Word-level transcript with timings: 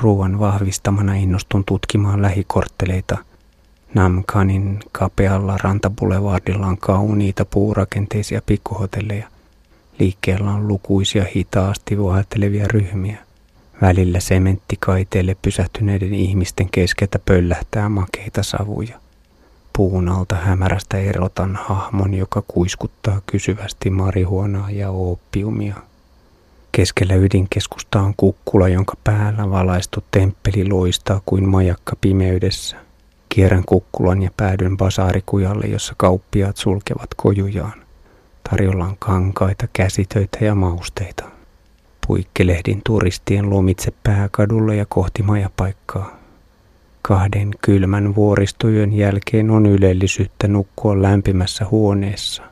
Ruoan 0.00 0.38
vahvistamana 0.38 1.14
innostun 1.14 1.64
tutkimaan 1.64 2.22
lähikortteleita. 2.22 3.18
Namkanin 3.94 4.80
kapealla 4.92 5.58
rantapulevardilla 5.62 6.66
on 6.66 6.78
kauniita 6.78 7.44
puurakenteisia 7.44 8.42
pikkuhotelleja. 8.46 9.28
Liikkeellä 9.98 10.50
on 10.50 10.68
lukuisia 10.68 11.24
hitaasti 11.36 12.02
vaeltelevia 12.02 12.68
ryhmiä. 12.68 13.18
Välillä 13.80 14.20
sementtikaiteelle 14.20 15.36
pysähtyneiden 15.42 16.14
ihmisten 16.14 16.68
keskeltä 16.70 17.18
pöllähtää 17.18 17.88
makeita 17.88 18.42
savuja. 18.42 19.00
Puun 19.76 20.08
alta 20.08 20.34
hämärästä 20.34 20.98
erotan 20.98 21.56
hahmon, 21.56 22.14
joka 22.14 22.42
kuiskuttaa 22.48 23.20
kysyvästi 23.26 23.90
marihuonaa 23.90 24.70
ja 24.70 24.90
oppiumia. 24.90 25.89
Keskellä 26.72 27.14
ydinkeskusta 27.14 28.00
on 28.00 28.14
kukkula, 28.16 28.68
jonka 28.68 28.94
päällä 29.04 29.50
valaistu 29.50 30.04
temppeli 30.10 30.68
loistaa 30.68 31.20
kuin 31.26 31.48
majakka 31.48 31.96
pimeydessä. 32.00 32.76
Kierrän 33.28 33.64
kukkulan 33.66 34.22
ja 34.22 34.30
päädyn 34.36 34.76
basaarikujalle, 34.76 35.66
jossa 35.66 35.94
kauppiaat 35.96 36.56
sulkevat 36.56 37.08
kojujaan. 37.16 37.84
Tarjolla 38.50 38.84
on 38.84 38.96
kankaita, 38.98 39.68
käsitöitä 39.72 40.44
ja 40.44 40.54
mausteita. 40.54 41.24
Puikkelehdin 42.06 42.80
turistien 42.86 43.50
lomitse 43.50 43.92
pääkadulle 44.02 44.76
ja 44.76 44.86
kohti 44.88 45.22
majapaikkaa. 45.22 46.16
Kahden 47.02 47.50
kylmän 47.62 48.14
vuoristojen 48.14 48.92
jälkeen 48.92 49.50
on 49.50 49.66
ylellisyyttä 49.66 50.48
nukkua 50.48 51.02
lämpimässä 51.02 51.66
huoneessa. 51.70 52.49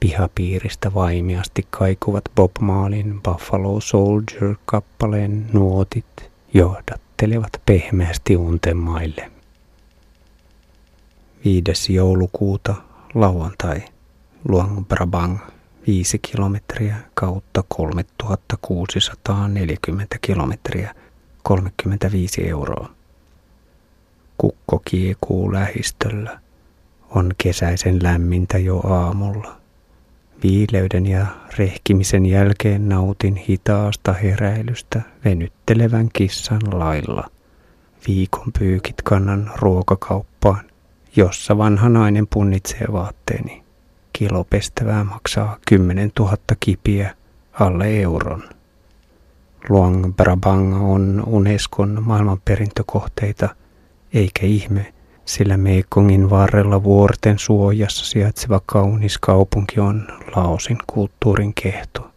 Pihapiiristä 0.00 0.94
vaimiasti 0.94 1.66
kaikuvat 1.70 2.24
Bob 2.34 2.50
Maalin 2.60 3.20
Buffalo 3.22 3.80
Soldier-kappaleen 3.80 5.46
nuotit 5.52 6.30
johdattelevat 6.54 7.52
pehmeästi 7.66 8.36
untemaille. 8.36 9.30
5. 11.44 11.94
joulukuuta 11.94 12.74
lauantai 13.14 13.82
Luang 14.48 14.86
Brabang 14.88 15.38
5 15.86 16.18
kilometriä 16.18 16.96
kautta 17.14 17.64
3640 17.68 20.16
kilometriä 20.20 20.94
35 21.42 22.48
euroa. 22.48 22.90
Kukko 24.38 24.82
kiekuu 24.84 25.52
lähistöllä. 25.52 26.40
On 27.10 27.32
kesäisen 27.38 28.02
lämmintä 28.02 28.58
jo 28.58 28.78
aamulla. 28.78 29.59
Viileyden 30.42 31.06
ja 31.06 31.26
rehkimisen 31.58 32.26
jälkeen 32.26 32.88
nautin 32.88 33.36
hitaasta 33.36 34.12
heräilystä 34.12 35.02
venyttelevän 35.24 36.08
kissan 36.12 36.60
lailla. 36.72 37.30
Viikon 38.08 38.52
pyykit 38.58 39.02
kannan 39.04 39.50
ruokakauppaan, 39.56 40.60
jossa 41.16 41.58
vanha 41.58 41.88
nainen 41.88 42.26
punnitsee 42.26 42.86
vaatteeni. 42.92 43.62
Kilo 44.12 44.44
pestävää 44.44 45.04
maksaa 45.04 45.56
10 45.68 46.12
000 46.18 46.36
kipiä 46.60 47.14
alle 47.52 48.00
euron. 48.00 48.44
Luang 49.68 50.14
Brabang 50.14 50.90
on 50.90 51.22
Unescon 51.26 52.02
maailmanperintökohteita, 52.06 53.48
eikä 54.14 54.46
ihme, 54.46 54.94
sillä 55.30 55.56
Mekongin 55.56 56.30
varrella 56.30 56.82
vuorten 56.82 57.38
suojassa 57.38 58.04
sijaitseva 58.04 58.60
kaunis 58.66 59.18
kaupunki 59.18 59.80
on 59.80 60.08
Laosin 60.36 60.78
kulttuurin 60.86 61.54
kehto. 61.62 62.10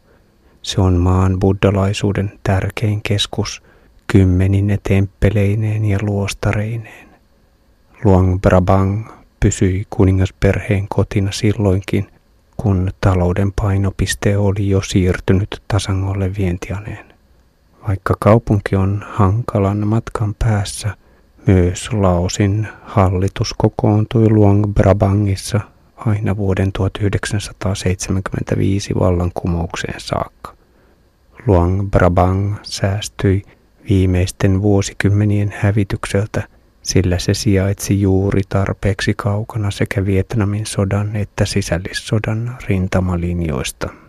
Se 0.61 0.81
on 0.81 0.93
maan 0.93 1.39
buddhalaisuuden 1.39 2.39
tärkein 2.43 3.01
keskus 3.01 3.63
kymmenine 4.07 4.77
temppeleineen 4.87 5.85
ja 5.85 5.97
luostareineen. 6.01 7.07
Luang 8.03 8.41
Brabang 8.41 9.09
pysyi 9.39 9.85
kuningasperheen 9.89 10.87
kotina 10.89 11.31
silloinkin, 11.31 12.07
kun 12.57 12.91
talouden 13.01 13.51
painopiste 13.61 14.37
oli 14.37 14.69
jo 14.69 14.81
siirtynyt 14.81 15.63
Tasangolle 15.67 16.31
vientianeen. 16.37 17.05
Vaikka 17.87 18.15
kaupunki 18.19 18.75
on 18.75 19.05
hankalan 19.09 19.87
matkan 19.87 20.35
päässä, 20.39 20.97
myös 21.47 21.93
Laosin 21.93 22.67
hallitus 22.83 23.53
kokoontui 23.57 24.29
Luang 24.29 24.73
Brabangissa 24.73 25.59
aina 25.95 26.37
vuoden 26.37 26.71
1975 26.71 28.93
vallankumoukseen 28.99 29.99
saakka. 29.99 30.53
Luang 31.47 31.91
Brabang 31.91 32.55
säästyi 32.63 33.41
viimeisten 33.89 34.61
vuosikymmenien 34.61 35.53
hävitykseltä 35.57 36.43
sillä 36.83 37.19
se 37.19 37.33
sijaitsi 37.33 38.01
juuri 38.01 38.41
tarpeeksi 38.49 39.13
kaukana 39.13 39.71
sekä 39.71 40.05
Vietnamin 40.05 40.65
sodan 40.65 41.15
että 41.15 41.45
sisällissodan 41.45 42.57
rintamalinjoista. 42.67 44.02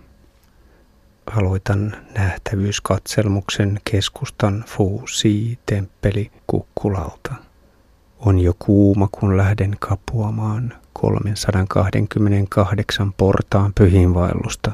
Aloitan 1.26 1.96
nähtävyyskatselmuksen 2.14 3.80
keskustan 3.90 4.64
Fu 4.66 5.02
Si-temppeli 5.06 6.30
kukkulalta. 6.46 7.34
On 8.18 8.38
jo 8.38 8.52
kuuma, 8.58 9.08
kun 9.12 9.36
lähden 9.36 9.76
kapuamaan 9.80 10.72
328 10.92 13.12
portaan 13.12 13.72
pyhinvaellusta. 13.74 14.72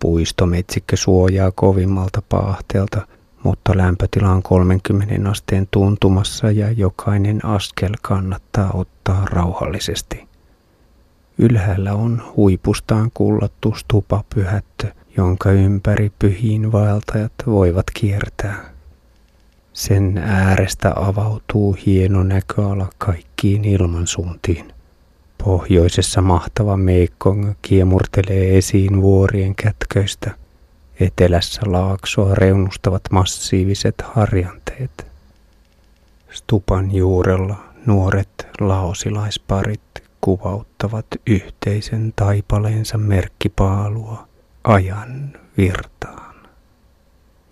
Puistometsikkö 0.00 0.96
suojaa 0.96 1.52
kovimmalta 1.52 2.22
paahteelta– 2.28 3.06
mutta 3.44 3.76
lämpötila 3.76 4.30
on 4.30 4.42
30 4.42 5.30
asteen 5.30 5.68
tuntumassa 5.70 6.50
ja 6.50 6.72
jokainen 6.72 7.44
askel 7.44 7.92
kannattaa 8.02 8.70
ottaa 8.74 9.24
rauhallisesti. 9.24 10.28
Ylhäällä 11.38 11.94
on 11.94 12.22
huipustaan 12.36 13.10
kullattu 13.14 13.74
stupapyhättö, 13.76 14.92
jonka 15.16 15.50
ympäri 15.50 16.12
pyhiin 16.18 16.72
vaeltajat 16.72 17.32
voivat 17.46 17.86
kiertää. 17.94 18.70
Sen 19.72 20.18
äärestä 20.18 20.92
avautuu 20.96 21.76
hieno 21.86 22.22
näköala 22.22 22.88
kaikkiin 22.98 23.64
ilmansuuntiin. 23.64 24.72
Pohjoisessa 25.44 26.20
mahtava 26.22 26.76
Mekong 26.76 27.52
kiemurtelee 27.62 28.58
esiin 28.58 29.02
vuorien 29.02 29.54
kätköistä– 29.54 30.30
Etelässä 31.00 31.60
laaksoa 31.64 32.34
reunustavat 32.34 33.02
massiiviset 33.10 33.94
harjanteet. 34.02 35.06
Stupan 36.30 36.94
juurella 36.94 37.56
nuoret 37.86 38.46
laosilaisparit 38.60 39.80
kuvauttavat 40.20 41.06
yhteisen 41.26 42.12
taipaleensa 42.16 42.98
merkkipaalua 42.98 44.28
ajan 44.64 45.32
virtaan. 45.56 46.34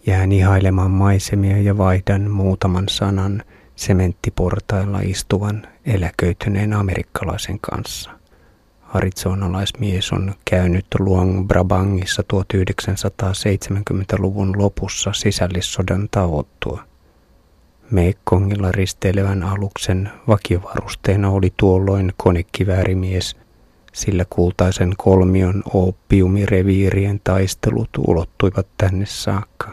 Jään 0.06 0.32
ihailemaan 0.32 0.90
maisemia 0.90 1.58
ja 1.58 1.78
vaihdan 1.78 2.30
muutaman 2.30 2.88
sanan 2.88 3.42
sementtiportailla 3.76 5.00
istuvan 5.00 5.66
eläköityneen 5.86 6.72
amerikkalaisen 6.72 7.58
kanssa. 7.60 8.10
Arizonalaismies 8.94 10.12
on 10.12 10.34
käynyt 10.44 10.86
Luang 10.98 11.46
Brabangissa 11.46 12.22
1970-luvun 12.32 14.58
lopussa 14.58 15.12
sisällissodan 15.12 16.08
tauottua. 16.10 16.84
Mekongilla 17.90 18.72
risteilevän 18.72 19.42
aluksen 19.42 20.10
vakiovarusteena 20.28 21.30
oli 21.30 21.52
tuolloin 21.56 22.12
konekiväärimies, 22.16 23.36
sillä 23.92 24.25
kultaisen 24.30 24.94
kolmion 24.98 25.62
oppiumireviirien 25.75 27.20
taistelut 27.25 27.91
ulottuivat 27.98 28.66
tänne 28.78 29.06
saakka. 29.06 29.70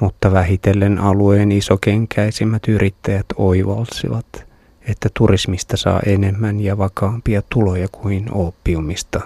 Mutta 0.00 0.32
vähitellen 0.32 0.98
alueen 0.98 1.52
isokenkäisimmät 1.52 2.68
yrittäjät 2.68 3.26
oivalsivat– 3.36 4.26
että 4.90 5.08
turismista 5.14 5.76
saa 5.76 6.00
enemmän 6.06 6.60
ja 6.60 6.78
vakaampia 6.78 7.42
tuloja 7.48 7.88
kuin 7.92 8.32
oppiumista. 8.32 9.20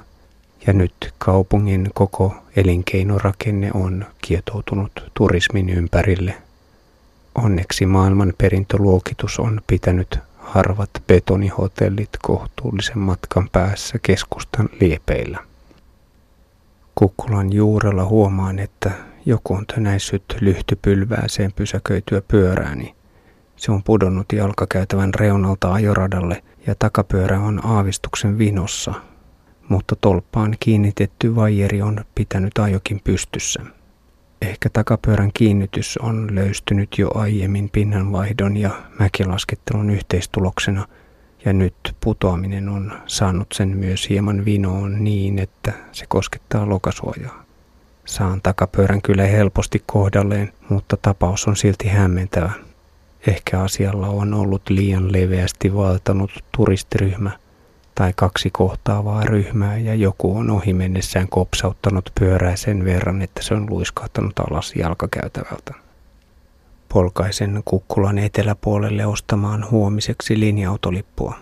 Ja 0.66 0.72
nyt 0.72 1.14
kaupungin 1.18 1.90
koko 1.94 2.34
elinkeinorakenne 2.56 3.70
on 3.74 4.06
kietoutunut 4.20 5.10
turismin 5.14 5.68
ympärille. 5.68 6.34
Onneksi 7.34 7.86
maailman 7.86 8.32
perintöluokitus 8.38 9.38
on 9.38 9.60
pitänyt 9.66 10.18
harvat 10.54 10.90
betonihotellit 11.06 12.10
kohtuullisen 12.22 12.98
matkan 12.98 13.48
päässä 13.52 13.98
keskustan 14.02 14.68
liepeillä. 14.80 15.38
Kukkulan 16.94 17.52
juurella 17.52 18.04
huomaan, 18.04 18.58
että 18.58 18.90
joku 19.26 19.54
on 19.54 19.66
tönäissyt 19.66 20.24
lyhtypylvääseen 20.40 21.52
pysäköityä 21.52 22.22
pyörääni– 22.28 22.94
se 23.56 23.72
on 23.72 23.82
pudonnut 23.82 24.32
jalkakäytävän 24.32 25.14
reunalta 25.14 25.72
ajoradalle 25.72 26.42
ja 26.66 26.74
takapyörä 26.78 27.40
on 27.40 27.66
aavistuksen 27.66 28.38
vinossa, 28.38 28.94
mutta 29.68 29.96
tolppaan 30.00 30.56
kiinnitetty 30.60 31.36
vaijeri 31.36 31.82
on 31.82 32.04
pitänyt 32.14 32.58
ajokin 32.58 33.00
pystyssä. 33.04 33.62
Ehkä 34.48 34.68
takapyörän 34.72 35.30
kiinnytys 35.34 35.98
on 35.98 36.34
löystynyt 36.34 36.98
jo 36.98 37.10
aiemmin 37.14 37.70
pinnanvaihdon 37.70 38.56
ja 38.56 38.70
mäkilaskettelun 38.98 39.90
yhteistuloksena, 39.90 40.88
ja 41.44 41.52
nyt 41.52 41.74
putoaminen 42.00 42.68
on 42.68 42.92
saanut 43.06 43.46
sen 43.52 43.68
myös 43.68 44.08
hieman 44.08 44.44
vinoon 44.44 45.04
niin, 45.04 45.38
että 45.38 45.72
se 45.92 46.04
koskettaa 46.08 46.68
lokasuojaa. 46.68 47.44
Saan 48.04 48.42
takapyörän 48.42 49.02
kyllä 49.02 49.26
helposti 49.26 49.82
kohdalleen, 49.86 50.52
mutta 50.68 50.96
tapaus 51.02 51.48
on 51.48 51.56
silti 51.56 51.88
hämmentävä. 51.88 52.50
Ehkä 53.26 53.60
asialla 53.60 54.08
on 54.08 54.34
ollut 54.34 54.62
liian 54.68 55.12
leveästi 55.12 55.74
valtanut 55.74 56.30
turistiryhmä 56.56 57.30
tai 57.94 58.12
kaksi 58.16 58.50
kohtaavaa 58.50 59.24
ryhmää 59.24 59.78
ja 59.78 59.94
joku 59.94 60.36
on 60.36 60.50
ohi 60.50 60.72
mennessään 60.72 61.28
kopsauttanut 61.28 62.10
pyörää 62.20 62.56
sen 62.56 62.84
verran, 62.84 63.22
että 63.22 63.42
se 63.42 63.54
on 63.54 63.70
luiskahtanut 63.70 64.38
alas 64.38 64.72
jalkakäytävältä. 64.76 65.74
Polkaisen 66.88 67.62
kukkulan 67.64 68.18
eteläpuolelle 68.18 69.06
ostamaan 69.06 69.70
huomiseksi 69.70 70.40
linja-autolippua. 70.40 71.34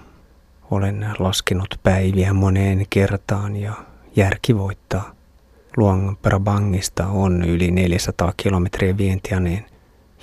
Olen 0.70 1.06
laskenut 1.18 1.80
päiviä 1.82 2.32
moneen 2.32 2.86
kertaan 2.90 3.56
ja 3.56 3.72
järki 4.16 4.58
voittaa. 4.58 5.14
Luang 5.76 6.16
Prabangista 6.22 7.06
on 7.06 7.42
yli 7.44 7.70
400 7.70 8.32
kilometriä 8.36 8.96
vientianeen, 8.96 9.64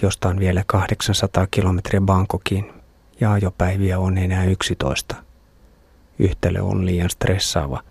josta 0.01 0.29
on 0.29 0.39
vielä 0.39 0.63
800 0.67 1.47
kilometriä 1.51 2.01
Bangkokiin 2.01 2.71
ja 3.19 3.31
ajopäiviä 3.31 3.99
on 3.99 4.17
enää 4.17 4.43
11. 4.43 5.28
Yhtälö 6.19 6.61
on 6.61 6.85
liian 6.85 7.09
stressaava. 7.09 7.83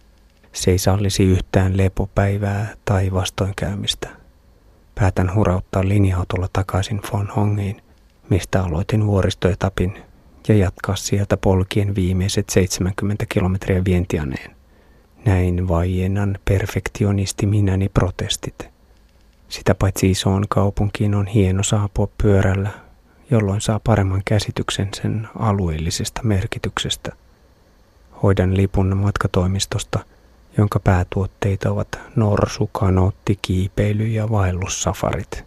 Se 0.52 0.70
ei 0.70 0.78
sallisi 0.78 1.24
yhtään 1.24 1.76
lepopäivää 1.76 2.74
tai 2.84 3.12
vastoinkäymistä. 3.12 4.08
Päätän 4.94 5.34
hurauttaa 5.34 5.88
linja-autolla 5.88 6.48
takaisin 6.52 7.00
Von 7.12 7.28
Hongiin, 7.28 7.82
mistä 8.30 8.62
aloitin 8.62 9.06
vuoristoetapin 9.06 10.02
ja 10.48 10.54
jatkaa 10.54 10.96
sieltä 10.96 11.36
polkien 11.36 11.94
viimeiset 11.94 12.48
70 12.48 13.26
kilometriä 13.28 13.84
vientianeen. 13.84 14.56
Näin 15.24 15.68
vaiennan 15.68 16.38
perfektionisti 16.44 17.46
minäni 17.46 17.88
protestit. 17.88 18.68
Sitä 19.48 19.74
paitsi 19.74 20.10
isoon 20.10 20.44
kaupunkiin 20.48 21.14
on 21.14 21.26
hieno 21.26 21.62
saapua 21.62 22.08
pyörällä, 22.22 22.70
jolloin 23.30 23.60
saa 23.60 23.80
paremman 23.84 24.22
käsityksen 24.24 24.88
sen 24.94 25.28
alueellisesta 25.38 26.20
merkityksestä. 26.22 27.12
Hoidan 28.22 28.56
lipun 28.56 28.96
matkatoimistosta, 28.96 29.98
jonka 30.58 30.80
päätuotteita 30.80 31.70
ovat 31.70 32.00
norsu, 32.16 32.70
kanootti, 32.72 33.38
kiipeily 33.42 34.06
ja 34.06 34.30
vaellussafarit. 34.30 35.44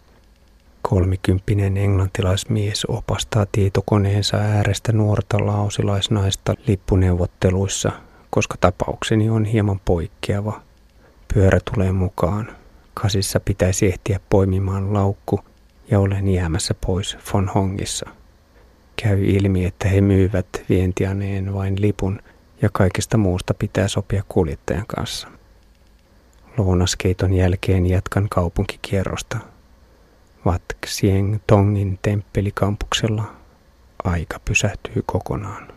Kolmikymppinen 0.82 1.76
englantilaismies 1.76 2.84
opastaa 2.84 3.46
tietokoneensa 3.52 4.36
äärestä 4.36 4.92
nuorta 4.92 5.46
laosilaisnaista 5.46 6.54
lippuneuvotteluissa– 6.66 7.92
koska 8.34 8.54
tapaukseni 8.60 9.30
on 9.30 9.44
hieman 9.44 9.80
poikkeava. 9.84 10.60
Pyörä 11.34 11.58
tulee 11.74 11.92
mukaan. 11.92 12.56
Kasissa 12.94 13.40
pitäisi 13.40 13.86
ehtiä 13.86 14.20
poimimaan 14.30 14.94
laukku 14.94 15.40
ja 15.90 16.00
olen 16.00 16.28
jäämässä 16.28 16.74
pois 16.86 17.16
von 17.32 17.48
Hongissa. 17.48 18.10
Käy 19.02 19.24
ilmi, 19.24 19.64
että 19.64 19.88
he 19.88 20.00
myyvät 20.00 20.46
vientianeen 20.68 21.54
vain 21.54 21.80
lipun 21.80 22.22
ja 22.62 22.68
kaikesta 22.72 23.18
muusta 23.18 23.54
pitää 23.54 23.88
sopia 23.88 24.22
kuljettajan 24.28 24.86
kanssa. 24.86 25.28
Lounaskeiton 26.58 27.32
jälkeen 27.34 27.86
jatkan 27.86 28.28
kaupunkikierrosta. 28.30 29.38
Wat 30.46 30.62
Xieng 30.86 31.38
Tongin 31.46 31.98
temppelikampuksella 32.02 33.34
aika 34.04 34.40
pysähtyy 34.44 35.02
kokonaan. 35.06 35.68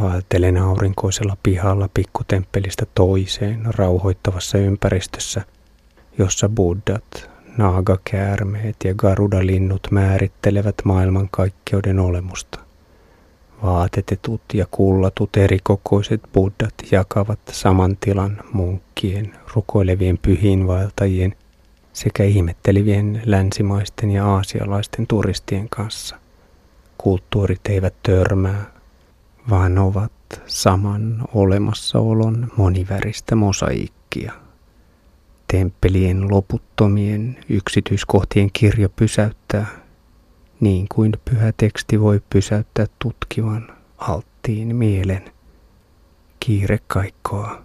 Vaeltelen 0.00 0.56
aurinkoisella 0.56 1.36
pihalla 1.42 1.88
pikkutemppelistä 1.94 2.86
toiseen 2.94 3.60
rauhoittavassa 3.64 4.58
ympäristössä, 4.58 5.42
jossa 6.18 6.48
buddhat, 6.48 7.30
naagakäärmeet 7.56 8.76
ja 8.84 8.94
garudalinnut 8.94 9.86
määrittelevät 9.90 10.74
maailmankaikkeuden 10.84 11.98
olemusta. 11.98 12.67
Vaatetetut 13.62 14.40
ja 14.54 14.66
kullatut 14.70 15.36
erikokoiset 15.36 16.20
buddhat 16.32 16.74
jakavat 16.90 17.38
saman 17.52 17.96
tilan 17.96 18.42
munkkien, 18.52 19.36
rukoilevien 19.54 20.18
pyhiinvaeltajien 20.18 21.36
sekä 21.92 22.24
ihmettelivien 22.24 23.22
länsimaisten 23.24 24.10
ja 24.10 24.26
aasialaisten 24.26 25.06
turistien 25.06 25.68
kanssa. 25.68 26.16
Kulttuurit 26.98 27.60
eivät 27.68 27.94
törmää, 28.02 28.64
vaan 29.50 29.78
ovat 29.78 30.12
saman 30.46 31.24
olemassaolon 31.34 32.52
moniväristä 32.56 33.34
mosaikkia. 33.34 34.32
Temppelien 35.52 36.30
loputtomien 36.30 37.36
yksityiskohtien 37.48 38.50
kirjo 38.52 38.88
pysäyttää, 38.88 39.66
niin 40.60 40.86
kuin 40.94 41.12
pyhä 41.24 41.52
teksti 41.56 42.00
voi 42.00 42.22
pysäyttää 42.30 42.86
tutkivan 42.98 43.68
alttiin 43.98 44.76
mielen. 44.76 45.32
Kiire 46.40 46.78
kaikkoa. 46.86 47.62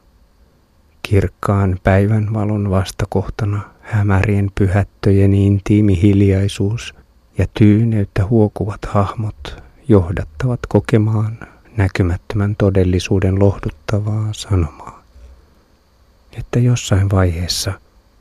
Kirkkaan 1.01 1.79
päivänvalon 1.83 2.69
vastakohtana 2.69 3.61
hämärien 3.81 4.51
pyhättöjen 4.55 5.33
intiimi 5.33 6.01
hiljaisuus 6.01 6.95
ja 7.37 7.45
tyyneyttä 7.53 8.25
huokuvat 8.25 8.85
hahmot 8.85 9.63
johdattavat 9.87 10.59
kokemaan 10.67 11.39
näkymättömän 11.77 12.55
todellisuuden 12.55 13.39
lohduttavaa 13.39 14.29
sanomaa, 14.31 15.03
että 16.37 16.59
jossain 16.59 17.11
vaiheessa 17.11 17.73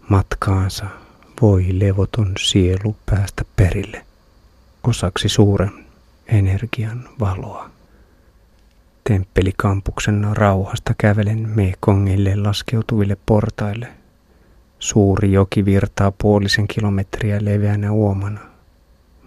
matkaansa 0.09 0.87
voi 1.43 1.67
levoton 1.73 2.33
sielu 2.39 2.97
päästä 3.07 3.45
perille 3.57 4.07
osaksi 4.85 5.29
suuren 5.29 5.71
energian 6.27 7.09
valoa. 7.21 7.71
Temppelikampuksen 9.05 10.27
rauhasta 10.33 10.95
kävelen 10.99 11.49
Mekongille 11.55 12.37
laskeutuville 12.37 13.17
portaille. 13.27 13.89
Suuri 14.79 15.33
joki 15.33 15.65
virtaa 15.65 16.13
puolisen 16.19 16.69
kilometriä 16.69 17.39
leveänä 17.41 17.93
uomana. 17.93 18.41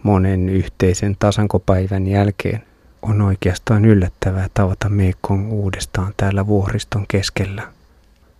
Monen 0.03 0.49
yhteisen 0.49 1.15
tasankopäivän 1.19 2.07
jälkeen– 2.07 2.63
on 3.09 3.21
oikeastaan 3.21 3.85
yllättävää 3.85 4.47
tavata 4.53 4.89
Mekong 4.89 5.51
uudestaan 5.51 6.13
täällä 6.17 6.47
vuoriston 6.47 7.05
keskellä. 7.07 7.63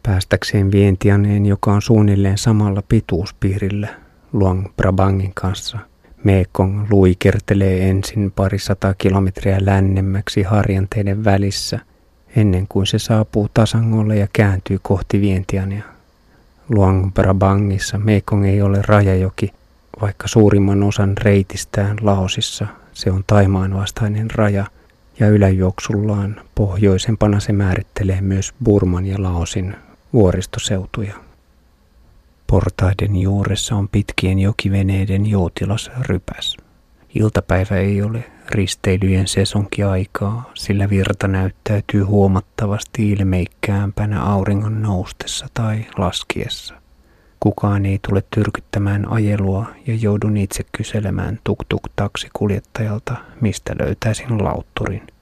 Päästäkseen 0.04 0.72
vientianeen, 0.72 1.46
joka 1.46 1.74
on 1.74 1.82
suunnilleen 1.82 2.38
samalla 2.38 2.84
pituuspiirillä 2.90 3.88
Luang 4.34 4.66
Prabangin 4.78 5.32
kanssa, 5.34 5.80
Mekong 6.26 6.88
luikertelee 6.90 7.90
ensin 7.90 8.32
parisata 8.32 8.94
kilometriä 8.98 9.58
lännemmäksi 9.62 10.44
harjanteiden 10.44 11.24
välissä, 11.24 11.80
ennen 12.36 12.68
kuin 12.70 12.88
se 12.88 13.00
saapuu 13.00 13.50
tasangolle 13.54 14.16
ja 14.16 14.28
kääntyy 14.34 14.80
kohti 14.82 15.22
vientianea. 15.22 15.84
Luang 16.70 17.14
Prabangissa 17.14 17.98
Mekong 17.98 18.46
ei 18.46 18.62
ole 18.62 18.82
rajajoki, 18.82 19.54
vaikka 20.02 20.28
suurimman 20.28 20.84
osan 20.84 21.18
reitistään 21.18 21.98
Laosissa 22.02 22.68
se 22.94 23.12
on 23.12 23.24
Taimaan 23.28 23.74
vastainen 23.74 24.32
raja 24.32 24.66
ja 25.20 25.30
yläjuoksullaan 25.30 26.42
pohjoisempana 26.56 27.40
se 27.40 27.54
määrittelee 27.54 28.22
myös 28.22 28.54
Burman 28.64 29.06
ja 29.06 29.24
Laosin 29.24 29.76
vuoristoseutuja. 30.14 31.25
Portaiden 32.48 33.16
juuressa 33.16 33.76
on 33.76 33.90
pitkien 33.90 34.40
jokiveneiden 34.40 35.26
joutilas 35.26 35.92
rypäs. 36.00 36.58
Iltapäivä 37.16 37.78
ei 37.78 38.02
ole 38.02 38.24
risteilyjen 38.50 39.28
sesonkiaikaa, 39.28 40.52
sillä 40.54 40.90
virta 40.90 41.28
näyttäytyy 41.28 42.04
huomattavasti 42.04 43.12
ilmeikkäämpänä 43.12 44.24
auringon 44.24 44.82
noustessa 44.82 45.48
tai 45.54 45.86
laskiessa. 45.98 46.74
Kukaan 47.40 47.86
ei 47.86 48.00
tule 48.08 48.24
tyrkyttämään 48.30 49.12
ajelua 49.12 49.66
ja 49.88 49.96
joudun 49.96 50.38
itse 50.38 50.64
kyselemään 50.78 51.40
tuk-tuk-taksikuljettajalta, 51.44 53.16
mistä 53.42 53.76
löytäisin 53.80 54.44
lautturin. 54.44 55.15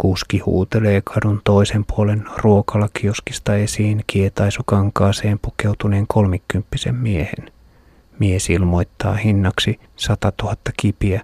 Kuski 0.00 0.38
huutelee 0.38 1.00
kadun 1.00 1.40
toisen 1.44 1.84
puolen 1.84 2.24
ruokalakioskista 2.36 3.56
esiin 3.56 4.04
kietaisukankaaseen 4.06 5.38
pukeutuneen 5.38 6.06
kolmikymppisen 6.08 6.94
miehen. 6.94 7.52
Mies 8.18 8.50
ilmoittaa 8.50 9.14
hinnaksi 9.14 9.80
100 9.96 10.32
000 10.42 10.56
kipiä, 10.76 11.22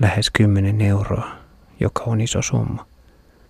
lähes 0.00 0.30
10 0.30 0.80
euroa, 0.80 1.28
joka 1.80 2.02
on 2.02 2.20
iso 2.20 2.42
summa. 2.42 2.86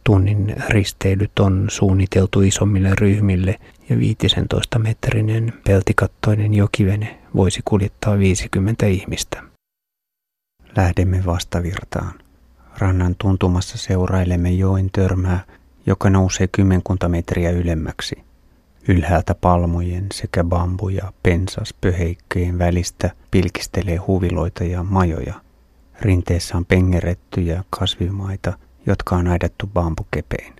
Tunnin 0.04 0.54
risteilyt 0.68 1.38
on 1.38 1.66
suunniteltu 1.70 2.40
isommille 2.40 2.90
ryhmille 2.94 3.58
ja 3.88 3.98
15 3.98 4.78
metrinen 4.78 5.52
peltikattoinen 5.64 6.54
jokivene 6.54 7.18
voisi 7.34 7.60
kuljettaa 7.64 8.18
50 8.18 8.86
ihmistä. 8.86 9.42
Lähdemme 10.76 11.22
vastavirtaan. 11.26 12.27
Rannan 12.78 13.14
tuntumassa 13.18 13.78
seurailemme 13.78 14.50
joen 14.50 14.90
törmää, 14.92 15.40
joka 15.86 16.10
nousee 16.10 16.46
kymmenkunta 16.46 17.08
metriä 17.08 17.50
ylemmäksi. 17.50 18.24
Ylhäältä 18.88 19.34
palmujen 19.34 20.06
sekä 20.14 20.44
bambu- 20.44 20.88
ja 20.88 21.12
pensaspöheikköjen 21.22 22.58
välistä 22.58 23.10
pilkistelee 23.30 23.96
huviloita 23.96 24.64
ja 24.64 24.82
majoja. 24.82 25.34
Rinteessä 26.00 26.56
on 26.56 26.64
pengerettyjä 26.64 27.64
kasvimaita, 27.70 28.52
jotka 28.86 29.16
on 29.16 29.28
aidattu 29.28 29.66
bambukepeen. 29.66 30.52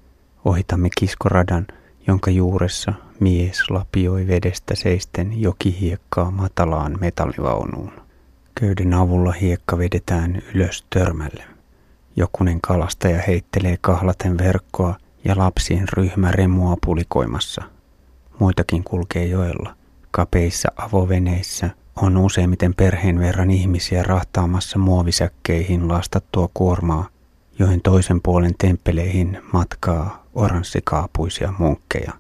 Ohitamme 0.45 0.89
kiskoradan, 0.99 1.67
jonka 2.07 2.31
juuressa 2.31 2.93
mies 3.21 3.71
lapioi 3.71 4.27
vedestä 4.27 4.75
seisten 4.75 5.41
jokihiekkaa 5.41 6.31
matalaan 6.31 6.97
metallivaunuun. 7.01 7.93
Köyden 8.55 8.95
avulla 8.95 9.33
hiekka 9.33 9.79
vedetään 9.79 10.43
ylös 10.55 10.85
törmälle. 10.91 11.58
Jokunen 12.19 12.61
kalastaja 12.61 13.23
heittelee 13.27 13.77
kahlaten 13.81 14.39
verkkoa 14.39 14.97
ja 15.25 15.39
lapsien 15.39 15.89
ryhmä 15.93 16.33
remua 16.33 16.77
pulikoimassa. 16.87 17.63
Muitakin 18.39 18.85
kulkee 18.85 19.27
joella. 19.27 19.75
Kapeissa 20.11 20.69
avoveneissä 20.77 21.71
on 21.97 22.17
useimmiten 22.17 22.75
perheen 22.75 23.19
verran 23.19 23.51
ihmisiä 23.51 24.03
rahtaamassa 24.03 24.79
muovisäkkeihin 24.79 25.89
lastattua 25.89 26.49
kuormaa, 26.55 27.09
joihin 27.59 27.83
toisen 27.83 28.21
puolen 28.23 28.55
temppeleihin 28.59 29.39
matkaa 29.53 30.25
oranssikaapuisia 30.35 31.55
munkkeja. 31.59 32.13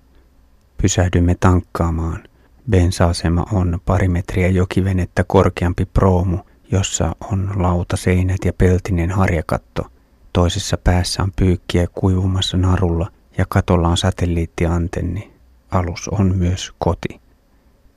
Pysähdymme 0.83 1.35
tankkaamaan. 1.40 2.25
Bensa-asema 2.71 3.45
on 3.52 3.81
pari 3.85 4.09
metriä 4.09 4.49
jokivenettä 4.49 5.25
korkeampi 5.25 5.85
proomu, 5.85 6.38
jossa 6.73 7.17
on 7.33 7.51
lautaseinät 7.57 8.45
ja 8.45 8.53
peltinen 8.53 9.11
harjakatto. 9.11 9.87
Toisessa 10.33 10.79
päässä 10.85 11.23
on 11.23 11.33
pyykkiä 11.37 11.87
kuivumassa 11.95 12.57
narulla 12.57 13.11
ja 13.39 13.45
katolla 13.49 13.89
on 13.89 13.97
satelliittiantenni. 13.97 15.33
Alus 15.71 16.09
on 16.09 16.37
myös 16.37 16.73
koti. 16.79 17.21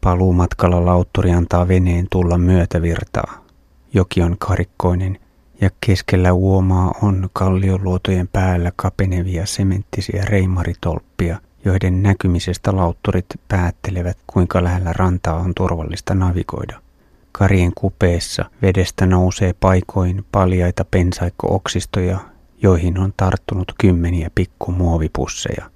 Paluumatkalla 0.02 0.86
lautturi 0.86 1.32
antaa 1.32 1.68
veneen 1.68 2.08
tulla 2.12 2.38
myötävirtaa. 2.38 3.46
Joki 3.94 4.22
on 4.22 4.36
karikkoinen 4.40 5.20
ja 5.62 5.70
keskellä 5.86 6.34
uomaa 6.34 6.96
on 7.02 7.30
kallioluotojen 7.34 8.28
päällä 8.28 8.72
kapenevia 8.76 9.46
sementtisiä 9.46 10.26
reimaritolppia, 10.26 11.40
joiden 11.66 12.04
näkymisestä 12.04 12.76
lautturit 12.76 13.26
päättelevät, 13.48 14.18
kuinka 14.28 14.64
lähellä 14.64 14.94
rantaa 14.94 15.36
on 15.36 15.52
turvallista 15.56 16.16
navigoida. 16.16 16.82
Karien 17.42 17.72
kupeessa 17.76 18.46
vedestä 18.62 19.06
nousee 19.06 19.54
paikoin 19.60 20.26
paljaita 20.32 20.86
pensaikko-oksistoja, 20.86 22.20
joihin 22.62 23.00
on 23.00 23.14
tarttunut 23.18 23.74
kymmeniä 23.78 24.30
pikkumuovipusseja. 24.36 25.70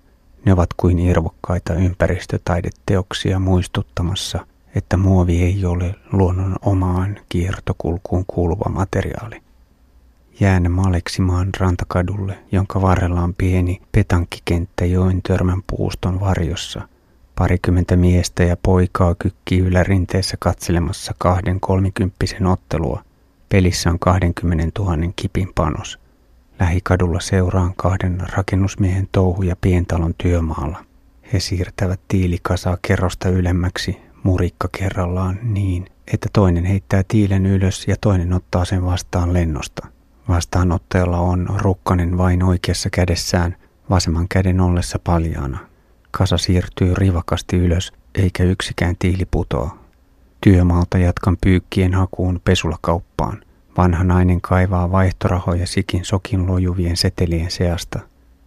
Ne 0.46 0.54
ovat 0.54 0.70
kuin 0.78 1.00
irvokkaita 1.00 1.74
ympäristötaideteoksia 1.74 3.40
muistuttamassa, 3.40 4.48
että 4.76 4.98
muovi 4.98 5.44
ei 5.44 5.66
ole 5.66 5.96
luonnon 6.12 6.56
omaan 6.62 7.20
kiertokulkuun 7.30 8.24
kuuluva 8.28 8.70
materiaali. 8.70 9.42
Jään 10.40 10.72
Maleksimaan 10.72 11.50
rantakadulle, 11.60 12.38
jonka 12.52 12.82
varrella 12.82 13.22
on 13.22 13.34
pieni 13.34 13.82
petankkikenttä 13.92 14.86
joen 14.86 15.22
törmän 15.22 15.62
puuston 15.68 16.20
varjossa. 16.20 16.88
Parikymmentä 17.36 17.96
miestä 17.96 18.44
ja 18.44 18.58
poikaa 18.64 19.16
kykkii 19.20 19.60
ylärinteessä 19.60 20.38
katselemassa 20.40 21.14
kahden 21.18 21.60
kolmikymppisen 21.60 22.46
ottelua. 22.46 23.04
Pelissä 23.50 23.90
on 23.90 24.00
20 24.00 24.82
000 24.82 24.98
kipin 25.16 25.52
panos. 25.56 26.00
Lähikadulla 26.60 27.20
seuraan 27.20 27.74
kahden 27.76 28.18
rakennusmiehen 28.38 29.08
touhuja 29.12 29.56
pientalon 29.62 30.14
työmaalla. 30.18 30.86
He 31.34 31.40
siirtävät 31.40 32.00
tiilikasaa 32.08 32.78
kerrosta 32.82 33.30
ylemmäksi 33.30 33.98
murikka 34.24 34.70
kerrallaan 34.78 35.40
niin, 35.44 35.86
että 36.14 36.30
toinen 36.34 36.66
heittää 36.66 37.04
tiilen 37.08 37.46
ylös 37.46 37.88
ja 37.88 37.96
toinen 38.02 38.34
ottaa 38.34 38.66
sen 38.66 38.86
vastaan 38.86 39.34
lennosta. 39.34 39.88
Vastaanottajalla 40.28 41.20
on 41.20 41.48
rukkanen 41.58 42.18
vain 42.18 42.44
oikeassa 42.44 42.90
kädessään, 42.90 43.56
vasemman 43.90 44.28
käden 44.30 44.62
ollessa 44.62 45.00
paljaana. 45.04 45.75
Kasa 46.18 46.38
siirtyy 46.38 46.94
rivakasti 46.94 47.58
ylös, 47.58 47.94
eikä 48.16 48.44
yksikään 48.44 48.96
tiili 49.00 49.26
putoa. 49.32 49.78
Työmaalta 50.42 50.98
jatkan 50.98 51.38
pyykkien 51.42 51.94
hakuun 51.94 52.42
pesulakauppaan. 52.44 53.44
Vanha 53.78 54.04
nainen 54.04 54.42
kaivaa 54.42 54.92
vaihtorahoja 54.92 55.68
sikin 55.68 56.06
sokin 56.06 56.48
lojuvien 56.48 56.98
setelien 56.98 57.52
seasta. 57.52 58.00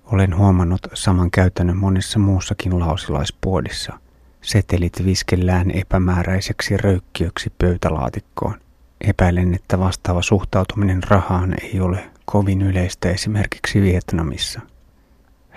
Olen 0.04 0.36
huomannut 0.36 0.80
saman 0.94 1.30
käytännön 1.30 1.76
monessa 1.76 2.18
muussakin 2.18 2.80
lausilaispuodissa. 2.80 3.98
Setelit 4.42 5.04
viskellään 5.04 5.70
epämääräiseksi 5.70 6.76
röykkiöksi 6.76 7.52
pöytälaatikkoon. 7.58 8.54
Epäilen, 9.00 9.54
että 9.54 9.78
vastaava 9.78 10.22
suhtautuminen 10.22 11.02
rahaan 11.02 11.54
ei 11.62 11.80
ole 11.80 12.10
kovin 12.24 12.62
yleistä 12.62 13.10
esimerkiksi 13.10 13.82
Vietnamissa. 13.82 14.60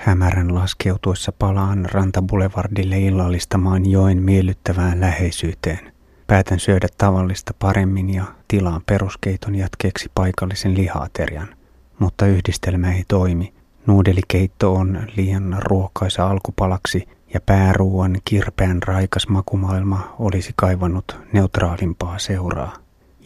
Hämärän 0.03 0.55
laskeutuessa 0.55 1.31
palaan 1.39 1.85
rantabulevardille 1.91 2.99
illallistamaan 2.99 3.89
joen 3.89 4.23
miellyttävään 4.23 5.01
läheisyyteen. 5.01 5.91
Päätän 6.27 6.59
syödä 6.59 6.87
tavallista 6.97 7.53
paremmin 7.59 8.13
ja 8.13 8.23
tilaan 8.47 8.81
peruskeiton 8.85 9.55
jatkeeksi 9.55 10.11
paikallisen 10.15 10.77
lihaterian. 10.77 11.47
Mutta 11.99 12.25
yhdistelmä 12.25 12.93
ei 12.93 13.03
toimi. 13.07 13.53
Nuudelikeitto 13.87 14.73
on 14.73 15.07
liian 15.15 15.57
ruokaisa 15.59 16.27
alkupalaksi 16.27 17.07
ja 17.33 17.41
pääruuan 17.41 18.17
kirpeän 18.25 18.83
raikas 18.83 19.27
makumaailma 19.27 20.15
olisi 20.19 20.53
kaivannut 20.55 21.19
neutraalimpaa 21.33 22.19
seuraa 22.19 22.73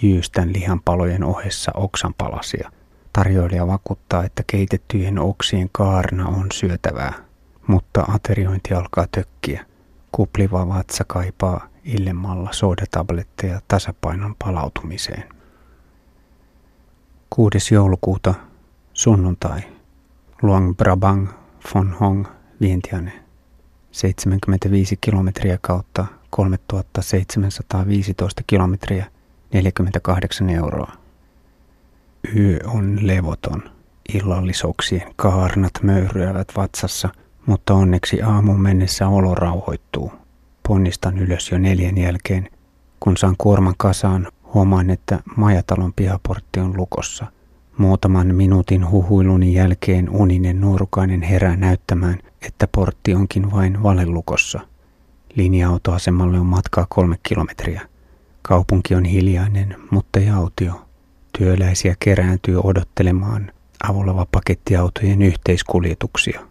jyystän 0.02 0.54
lihanpalojen 0.54 1.24
ohessa 1.24 1.72
oksanpalasia. 1.76 2.72
Tarjoilija 3.16 3.68
vakuuttaa, 3.68 4.24
että 4.24 4.44
keitettyjen 4.48 5.20
oksien 5.20 5.70
kaarna 5.72 6.28
on 6.28 6.48
syötävää, 6.54 7.14
mutta 7.68 8.06
ateriointi 8.08 8.74
alkaa 8.74 9.08
tökkiä. 9.12 9.66
Kupliva 10.12 10.68
vatsa 10.68 11.04
kaipaa 11.08 11.68
illemmalla 11.84 12.50
soodatabletteja 12.54 13.62
tasapainon 13.68 14.36
palautumiseen. 14.40 15.24
6. 17.30 17.74
joulukuuta, 17.74 18.34
sunnuntai, 18.94 19.62
Luang 20.42 20.76
Brabang, 20.76 21.28
Von 21.76 21.96
Hong, 22.00 22.26
Vientiane. 22.62 23.24
75 23.92 24.98
kilometriä 25.02 25.58
kautta 25.62 26.06
3715 26.30 28.44
kilometriä 28.48 29.06
48 29.54 30.50
euroa. 30.50 31.05
Yö 32.36 32.60
on 32.68 33.00
levoton. 33.02 33.64
Illallisoksien 34.14 35.14
kaarnat 35.16 35.74
möyryävät 35.84 36.48
vatsassa, 36.58 37.10
mutta 37.46 37.74
onneksi 37.74 38.22
aamun 38.22 38.62
mennessä 38.62 39.08
olo 39.08 39.36
rauhoittuu. 39.36 40.12
Ponnistan 40.68 41.18
ylös 41.18 41.52
jo 41.52 41.58
neljän 41.58 41.98
jälkeen. 41.98 42.50
Kun 43.00 43.18
saan 43.18 43.36
kuorman 43.38 43.74
kasaan, 43.78 44.28
huomaan, 44.54 44.90
että 44.90 45.20
majatalon 45.36 45.94
pihaportti 45.94 46.60
on 46.60 46.78
lukossa. 46.78 47.26
Muutaman 47.78 48.36
minuutin 48.36 48.90
huhuilun 48.90 49.44
jälkeen 49.44 50.10
uninen 50.10 50.62
nuorukainen 50.62 51.22
herää 51.22 51.56
näyttämään, 51.56 52.20
että 52.42 52.68
portti 52.72 53.16
onkin 53.16 53.52
vain 53.52 53.84
valelukossa. 53.84 54.60
Linja-autoasemalle 55.36 56.40
on 56.40 56.46
matkaa 56.46 56.86
kolme 56.90 57.16
kilometriä. 57.24 57.82
Kaupunki 58.42 58.96
on 58.96 59.06
hiljainen, 59.06 59.76
mutta 59.92 60.20
ei 60.20 60.30
autio. 60.30 60.85
Työläisiä 61.38 61.96
kerääntyy 62.00 62.60
odottelemaan 62.64 63.52
avulla 63.84 64.28
pakettiautojen 64.32 65.22
yhteiskuljetuksia. 65.22 66.42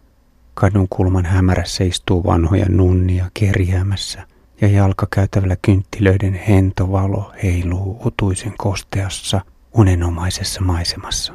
Kadun 0.55 0.87
kulman 0.91 1.25
hämärässä 1.25 1.85
istuu 1.85 2.25
vanhoja 2.25 2.67
nunnia 2.69 3.31
kerjäämässä 3.35 4.27
ja 4.61 4.69
jalkakäytävällä 4.69 5.57
kynttilöiden 5.63 6.35
hentovalo 6.35 7.33
heiluu 7.43 8.01
utuisen 8.05 8.55
kosteassa 8.59 9.41
unenomaisessa 9.75 10.61
maisemassa. 10.61 11.35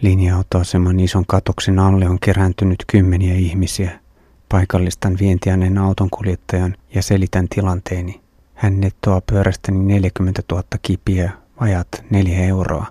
Linja-autoaseman 0.00 1.00
ison 1.00 1.26
katoksen 1.26 1.78
alle 1.78 2.08
on 2.08 2.18
kerääntynyt 2.20 2.84
kymmeniä 2.86 3.34
ihmisiä. 3.34 4.00
Paikallistan 4.48 5.16
vientiänen 5.20 5.78
autonkuljettajan 5.78 6.76
ja 6.94 7.02
selitän 7.02 7.48
tilanteeni– 7.48 8.20
hän 8.56 8.80
nettoaa 8.80 9.20
pyörästäni 9.20 9.78
40 9.78 10.42
000 10.52 10.64
kipiä, 10.82 11.30
vajat 11.60 11.88
4 12.10 12.44
euroa. 12.44 12.86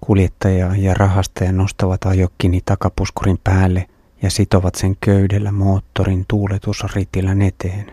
Kuljettaja 0.00 0.76
ja 0.76 0.94
rahastaja 0.94 1.52
nostavat 1.52 2.04
ajokkini 2.04 2.60
takapuskurin 2.64 3.38
päälle 3.44 3.86
ja 4.22 4.30
sitovat 4.30 4.74
sen 4.74 4.96
köydellä 5.00 5.52
moottorin 5.52 6.24
tuuletusritilän 6.28 7.42
eteen. 7.42 7.92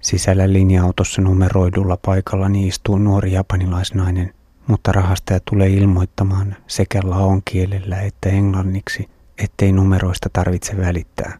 Sisällä 0.00 0.52
linja-autossa 0.52 1.22
numeroidulla 1.22 1.96
paikalla 1.96 2.46
istuu 2.66 2.98
nuori 2.98 3.32
japanilaisnainen, 3.32 4.34
mutta 4.66 4.92
rahastaja 4.92 5.40
tulee 5.50 5.68
ilmoittamaan 5.68 6.56
sekä 6.66 7.00
laon 7.04 7.42
kielellä 7.44 8.00
että 8.00 8.28
englanniksi, 8.28 9.08
ettei 9.38 9.72
numeroista 9.72 10.28
tarvitse 10.32 10.76
välittää. 10.76 11.38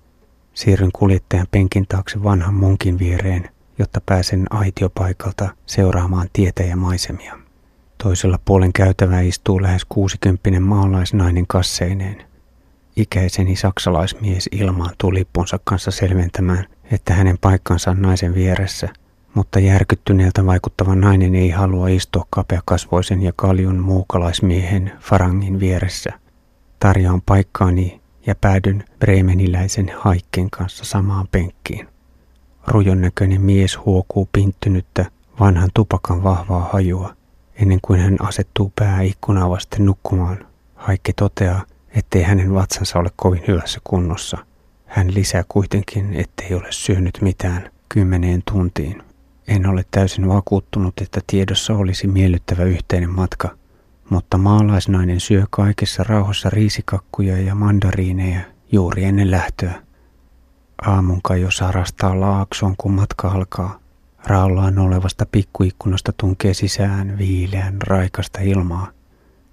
Siirryn 0.54 0.92
kuljettajan 0.92 1.46
penkin 1.50 1.86
taakse 1.88 2.22
vanhan 2.22 2.54
munkin 2.54 2.98
viereen, 2.98 3.48
jotta 3.78 4.00
pääsen 4.06 4.46
aitiopaikalta 4.50 5.48
seuraamaan 5.66 6.28
tietä 6.32 6.62
ja 6.62 6.76
maisemia. 6.76 7.41
Toisella 8.02 8.38
puolen 8.44 8.72
käytävää 8.72 9.20
istuu 9.20 9.62
lähes 9.62 9.84
kuusikymppinen 9.88 10.62
maalaisnainen 10.62 11.46
kasseineen. 11.46 12.24
Ikäiseni 12.96 13.56
saksalaismies 13.56 14.48
ilmaantuu 14.52 15.14
lippunsa 15.14 15.58
kanssa 15.64 15.90
selventämään, 15.90 16.64
että 16.90 17.14
hänen 17.14 17.38
paikkansa 17.40 17.90
on 17.90 18.02
naisen 18.02 18.34
vieressä, 18.34 18.88
mutta 19.34 19.58
järkyttyneeltä 19.58 20.46
vaikuttava 20.46 20.94
nainen 20.94 21.34
ei 21.34 21.50
halua 21.50 21.88
istua 21.88 22.26
kapeakasvoisen 22.30 23.22
ja 23.22 23.32
kaljun 23.36 23.78
muukalaismiehen 23.78 24.92
farangin 25.00 25.60
vieressä. 25.60 26.12
Tarjoan 26.78 27.22
paikkaani 27.22 28.00
ja 28.26 28.34
päädyn 28.34 28.84
bremeniläisen 28.98 29.92
haikken 29.98 30.50
kanssa 30.50 30.84
samaan 30.84 31.28
penkkiin. 31.32 31.88
Rujon 32.66 33.00
näköinen 33.00 33.40
mies 33.40 33.78
huokuu 33.84 34.28
pinttynyttä 34.32 35.06
vanhan 35.40 35.70
tupakan 35.74 36.22
vahvaa 36.22 36.70
hajua, 36.72 37.14
ennen 37.62 37.78
kuin 37.82 38.00
hän 38.00 38.16
asettuu 38.20 38.72
pää 38.78 39.02
ikkunaa 39.02 39.50
vasten 39.50 39.86
nukkumaan. 39.86 40.46
Haikki 40.74 41.12
toteaa, 41.12 41.64
ettei 41.90 42.22
hänen 42.22 42.54
vatsansa 42.54 42.98
ole 42.98 43.10
kovin 43.16 43.44
hyvässä 43.48 43.80
kunnossa. 43.84 44.38
Hän 44.86 45.14
lisää 45.14 45.44
kuitenkin, 45.48 46.14
ettei 46.14 46.54
ole 46.54 46.66
syönyt 46.70 47.18
mitään 47.20 47.70
kymmeneen 47.88 48.42
tuntiin. 48.50 49.02
En 49.48 49.66
ole 49.66 49.84
täysin 49.90 50.28
vakuuttunut, 50.28 51.00
että 51.00 51.20
tiedossa 51.26 51.74
olisi 51.74 52.06
miellyttävä 52.06 52.64
yhteinen 52.64 53.10
matka, 53.10 53.48
mutta 54.10 54.38
maalaisnainen 54.38 55.20
syö 55.20 55.44
kaikessa 55.50 56.04
rauhassa 56.04 56.50
riisikakkuja 56.50 57.40
ja 57.40 57.54
mandariineja 57.54 58.40
juuri 58.72 59.04
ennen 59.04 59.30
lähtöä. 59.30 59.82
Aamunka 60.86 61.36
jo 61.36 61.50
sarastaa 61.50 62.20
laaksoon, 62.20 62.74
kun 62.78 62.92
matka 62.92 63.28
alkaa. 63.28 63.81
Raollaan 64.26 64.78
olevasta 64.78 65.26
pikkuikkunasta 65.32 66.12
tunkee 66.16 66.54
sisään 66.54 67.18
viileän 67.18 67.82
raikasta 67.82 68.40
ilmaa. 68.40 68.88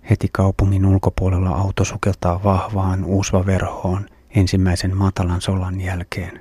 Heti 0.09 0.27
kaupungin 0.31 0.85
ulkopuolella 0.85 1.49
auto 1.49 1.85
sukeltaa 1.85 2.43
vahvaan 2.43 3.05
uusvaverhoon 3.05 4.05
ensimmäisen 4.35 4.97
matalan 4.97 5.41
solan 5.41 5.81
jälkeen. 5.81 6.39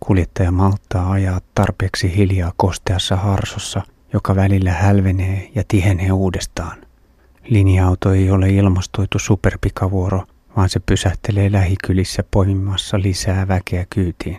Kuljettaja 0.00 0.50
malttaa 0.50 1.10
ajaa 1.10 1.40
tarpeeksi 1.54 2.16
hiljaa 2.16 2.52
kosteassa 2.56 3.16
harsossa, 3.16 3.82
joka 4.12 4.36
välillä 4.36 4.72
hälvenee 4.72 5.50
ja 5.54 5.62
tihenee 5.68 6.12
uudestaan. 6.12 6.78
Linja-auto 7.44 8.12
ei 8.12 8.30
ole 8.30 8.50
ilmastoitu 8.50 9.18
superpikavuoro, 9.18 10.24
vaan 10.56 10.68
se 10.68 10.80
pysähtelee 10.80 11.52
lähikylissä 11.52 12.24
poimimassa 12.30 13.00
lisää 13.00 13.48
väkeä 13.48 13.86
kyytiin. 13.90 14.38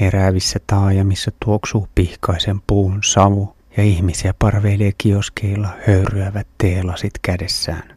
Heräävissä 0.00 0.58
taajamissa 0.66 1.30
tuoksuu 1.44 1.88
pihkaisen 1.94 2.60
puun 2.66 2.98
savu 3.04 3.56
ja 3.76 3.82
ihmisiä 3.82 4.34
parveilee 4.38 4.92
kioskeilla 4.98 5.68
höyryävät 5.86 6.46
teelasit 6.58 7.12
kädessään. 7.22 7.96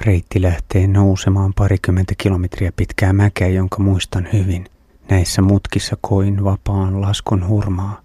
Reitti 0.00 0.42
lähtee 0.42 0.86
nousemaan 0.86 1.54
parikymmentä 1.54 2.14
kilometriä 2.18 2.72
pitkää 2.76 3.12
mäkeä, 3.12 3.48
jonka 3.48 3.78
muistan 3.82 4.28
hyvin. 4.32 4.66
Näissä 5.10 5.42
mutkissa 5.42 5.96
koin 6.00 6.44
vapaan 6.44 7.00
laskun 7.00 7.48
hurmaa. 7.48 8.00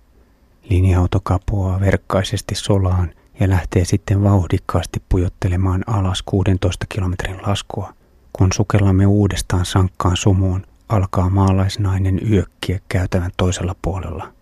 Linja-auto 0.70 1.20
kapuaa 1.24 1.80
verkkaisesti 1.80 2.56
solaan 2.56 3.14
ja 3.40 3.50
lähtee 3.50 3.86
sitten 3.86 4.24
vauhdikkaasti 4.24 5.02
pujottelemaan 5.10 5.84
alas 5.88 6.22
16 6.22 6.86
kilometrin 6.90 7.42
laskua. 7.48 7.94
Kun 8.34 8.50
sukellamme 8.54 9.06
uudestaan 9.06 9.66
sankkaan 9.66 10.18
sumuun, 10.18 10.66
alkaa 10.90 11.30
maalaisnainen 11.30 12.20
yökkiä 12.32 12.80
käytävän 12.90 13.32
toisella 13.38 13.76
puolella. 13.82 14.34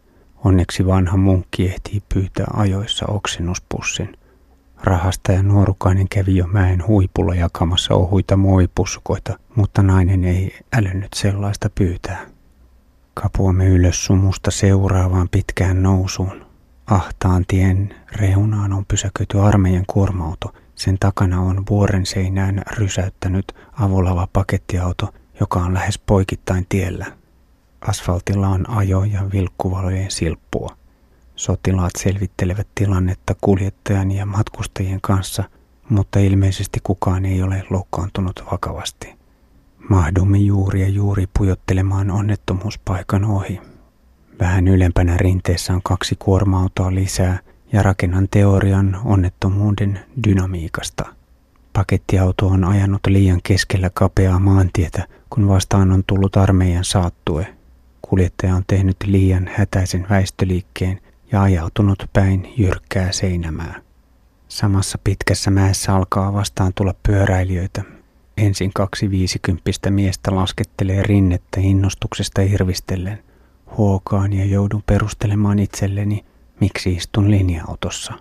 Onneksi 0.43 0.85
vanha 0.85 1.17
munkki 1.17 1.65
ehtii 1.69 2.03
pyytää 2.13 2.47
ajoissa 2.53 3.05
oksennuspussin. 3.05 4.17
Rahastaja 4.83 5.43
nuorukainen 5.43 6.09
kävi 6.09 6.35
jo 6.35 6.47
mäen 6.47 6.87
huipulla 6.87 7.35
jakamassa 7.35 7.93
ohuita 7.93 8.37
muovipussukoita, 8.37 9.39
mutta 9.55 9.83
nainen 9.83 10.23
ei 10.23 10.59
älynnyt 10.77 11.13
sellaista 11.13 11.69
pyytää. 11.75 12.25
Kapuamme 13.13 13.67
ylös 13.67 14.05
sumusta 14.05 14.51
seuraavaan 14.51 15.29
pitkään 15.29 15.83
nousuun. 15.83 16.45
Ahtaan 16.87 17.45
tien 17.47 17.95
reunaan 18.11 18.73
on 18.73 18.85
pysäköity 18.85 19.39
armeijan 19.39 19.85
kuorma-auto. 19.87 20.53
Sen 20.75 20.97
takana 20.99 21.41
on 21.41 21.63
vuoren 21.69 22.05
seinään 22.05 22.61
rysäyttänyt 22.71 23.55
avulava 23.79 24.27
pakettiauto, 24.33 25.13
joka 25.39 25.59
on 25.59 25.73
lähes 25.73 25.99
poikittain 25.99 26.65
tiellä. 26.69 27.05
Asfaltilla 27.81 28.47
on 28.47 28.69
ajo- 28.69 29.03
ja 29.03 29.21
vilkkuvalojen 29.33 30.11
silppua. 30.11 30.77
Sotilaat 31.35 31.91
selvittelevät 31.97 32.67
tilannetta 32.75 33.35
kuljettajan 33.41 34.11
ja 34.11 34.25
matkustajien 34.25 35.01
kanssa, 35.01 35.43
mutta 35.89 36.19
ilmeisesti 36.19 36.79
kukaan 36.83 37.25
ei 37.25 37.41
ole 37.41 37.63
loukkaantunut 37.69 38.43
vakavasti. 38.51 39.15
Mahdumme 39.89 40.37
juuri 40.37 40.81
ja 40.81 40.89
juuri 40.89 41.25
pujottelemaan 41.37 42.11
onnettomuuspaikan 42.11 43.25
ohi. 43.25 43.61
Vähän 44.39 44.67
ylempänä 44.67 45.17
rinteessä 45.17 45.73
on 45.73 45.81
kaksi 45.83 46.15
kuorma-autoa 46.19 46.95
lisää 46.95 47.39
ja 47.71 47.83
rakennan 47.83 48.27
teorian 48.31 49.01
onnettomuuden 49.05 49.99
dynamiikasta. 50.27 51.16
Pakettiauto 51.77 52.47
on 52.47 52.63
ajanut 52.63 53.01
liian 53.07 53.39
keskellä 53.43 53.89
kapeaa 53.93 54.39
maantietä, 54.39 55.07
kun 55.29 55.47
vastaan 55.47 55.91
on 55.91 56.03
tullut 56.07 56.37
armeijan 56.37 56.83
saattue. 56.83 57.55
Kuljettaja 58.01 58.55
on 58.55 58.63
tehnyt 58.67 58.97
liian 59.05 59.49
hätäisen 59.55 60.07
väistöliikkeen 60.09 61.01
ja 61.31 61.41
ajautunut 61.41 62.05
päin 62.13 62.53
jyrkkää 62.57 63.11
seinämää. 63.11 63.81
Samassa 64.47 64.97
pitkässä 65.03 65.51
mäessä 65.51 65.95
alkaa 65.95 66.33
vastaan 66.33 66.71
tulla 66.75 66.93
pyöräilijöitä. 67.03 67.83
Ensin 68.37 68.71
kaksi 68.73 69.09
viisikymppistä 69.11 69.91
miestä 69.91 70.35
laskettelee 70.35 71.03
rinnettä 71.03 71.59
innostuksesta 71.59 72.41
irvistellen. 72.41 73.23
Huokaan 73.77 74.33
ja 74.33 74.45
joudun 74.45 74.83
perustelemaan 74.85 75.59
itselleni, 75.59 76.25
miksi 76.59 76.93
istun 76.93 77.31
linja-autossa. 77.31 78.13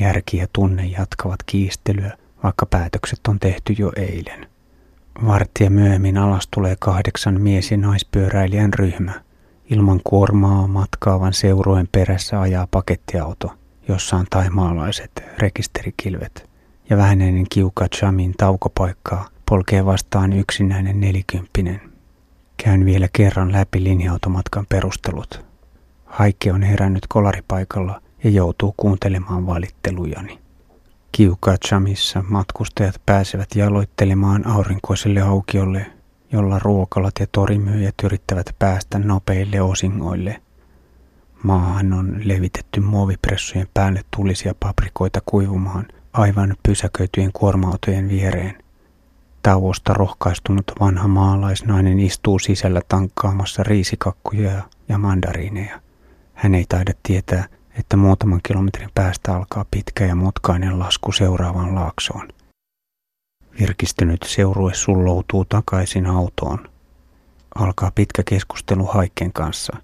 Järki 0.00 0.36
ja 0.36 0.46
tunne 0.52 0.86
jatkavat 0.86 1.42
kiistelyä, 1.46 2.16
vaikka 2.46 2.66
päätökset 2.66 3.20
on 3.28 3.38
tehty 3.38 3.74
jo 3.78 3.92
eilen. 3.96 4.46
Varttia 5.26 5.70
myöhemmin 5.70 6.18
alas 6.18 6.48
tulee 6.50 6.76
kahdeksan 6.78 7.40
mies- 7.40 7.70
ja 7.70 7.76
naispyöräilijän 7.76 8.74
ryhmä. 8.74 9.12
Ilman 9.70 10.00
kuormaa 10.04 10.66
matkaavan 10.66 11.32
seurueen 11.32 11.88
perässä 11.92 12.40
ajaa 12.40 12.68
pakettiauto, 12.70 13.54
jossa 13.88 14.16
on 14.16 14.26
taimaalaiset 14.30 15.24
rekisterikilvet. 15.38 16.50
Ja 16.90 16.96
vähäinen 16.96 17.46
kiuka 17.50 17.88
Chamin 17.88 18.34
taukopaikkaa 18.36 19.28
polkee 19.48 19.86
vastaan 19.86 20.32
yksinäinen 20.32 21.00
nelikymppinen. 21.00 21.80
Käyn 22.64 22.84
vielä 22.84 23.08
kerran 23.12 23.52
läpi 23.52 23.84
linja-automatkan 23.84 24.66
perustelut. 24.68 25.44
Haike 26.04 26.52
on 26.52 26.62
herännyt 26.62 27.06
kolaripaikalla 27.08 28.00
ja 28.24 28.30
joutuu 28.30 28.74
kuuntelemaan 28.76 29.46
valittelujani. 29.46 30.45
Kiukachamissa 31.16 32.24
matkustajat 32.28 33.02
pääsevät 33.06 33.48
jaloittelemaan 33.54 34.46
aurinkoiselle 34.46 35.20
aukiolle 35.20 35.86
jolla 36.32 36.58
ruokalat 36.58 37.12
ja 37.20 37.26
torimyyjät 37.32 37.94
yrittävät 38.04 38.46
päästä 38.58 38.98
nopeille 38.98 39.60
osingoille. 39.60 40.42
Maahan 41.42 41.92
on 41.92 42.20
levitetty 42.24 42.80
muovipressujen 42.80 43.68
päälle 43.74 44.02
tulisia 44.16 44.54
paprikoita 44.60 45.20
kuivumaan 45.26 45.86
aivan 46.12 46.56
pysäköityjen 46.62 47.30
kuorma-autojen 47.32 48.08
viereen. 48.08 48.62
Tauosta 49.42 49.94
rohkaistunut 49.94 50.72
vanha 50.80 51.08
maalaisnainen 51.08 52.00
istuu 52.00 52.38
sisällä 52.38 52.80
tankkaamassa 52.88 53.62
riisikakkuja 53.62 54.62
ja 54.88 54.98
mandariineja. 54.98 55.80
Hän 56.34 56.54
ei 56.54 56.64
taida 56.68 56.92
tietää, 57.02 57.44
että 57.78 57.96
muutaman 57.96 58.40
kilometrin 58.42 58.90
päästä 58.94 59.36
alkaa 59.36 59.64
pitkä 59.70 60.06
ja 60.06 60.14
mutkainen 60.14 60.78
lasku 60.78 61.12
seuraavaan 61.12 61.74
laaksoon. 61.74 62.28
Virkistynyt 63.60 64.22
seurue 64.22 64.74
sulloutuu 64.74 65.44
takaisin 65.44 66.06
autoon. 66.06 66.68
Alkaa 67.54 67.92
pitkä 67.94 68.22
keskustelu 68.22 68.86
Haikken 68.86 69.32
kanssa. 69.32 69.76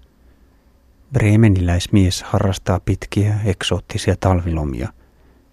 Bremeniläismies 1.13 2.23
harrastaa 2.23 2.79
pitkiä 2.79 3.39
eksoottisia 3.45 4.15
talvilomia. 4.19 4.93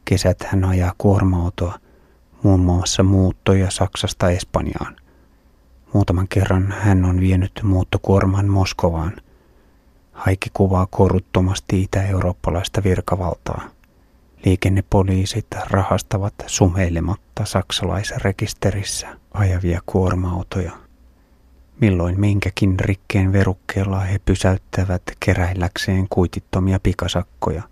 Kesät 0.05 0.42
hän 0.42 0.64
ajaa 0.64 0.92
kuorma-autoa, 0.98 1.79
muun 2.42 2.61
muassa 2.61 3.03
muuttoja 3.03 3.70
Saksasta 3.70 4.31
Espanjaan. 4.31 4.96
Muutaman 5.92 6.29
kerran 6.29 6.74
hän 6.79 7.05
on 7.05 7.20
vienyt 7.20 7.61
muuttokuorman 7.62 8.48
Moskovaan. 8.48 9.16
Haikki 10.20 10.50
kuvaa 10.52 10.87
koruttomasti 10.90 11.83
itä-eurooppalaista 11.83 12.85
virkavaltaa. 12.85 13.70
Liikennepoliisit 14.44 15.46
rahastavat 15.70 16.35
sumeilematta 16.46 17.44
saksalaisrekisterissä 17.44 19.09
ajavia 19.35 19.80
kuorma-autoja. 19.87 20.72
Milloin 21.80 22.20
minkäkin 22.20 22.80
rikkeen 22.80 23.33
verukkeella 23.33 24.00
he 24.00 24.18
pysäyttävät 24.24 25.02
keräilläkseen 25.20 26.06
kuitittomia 26.11 26.80
pikasakkoja. 26.83 27.62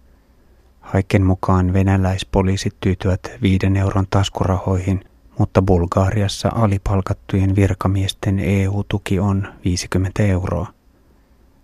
Haiken 0.81 1.27
mukaan 1.27 1.73
venäläispoliisit 1.73 2.77
tyytyvät 2.81 3.21
viiden 3.43 3.77
euron 3.77 4.07
taskurahoihin, 4.11 5.05
mutta 5.39 5.63
Bulgaariassa 5.63 6.49
alipalkattujen 6.55 7.57
virkamiesten 7.57 8.39
EU-tuki 8.39 9.21
on 9.21 9.55
50 9.65 10.23
euroa. 10.23 10.78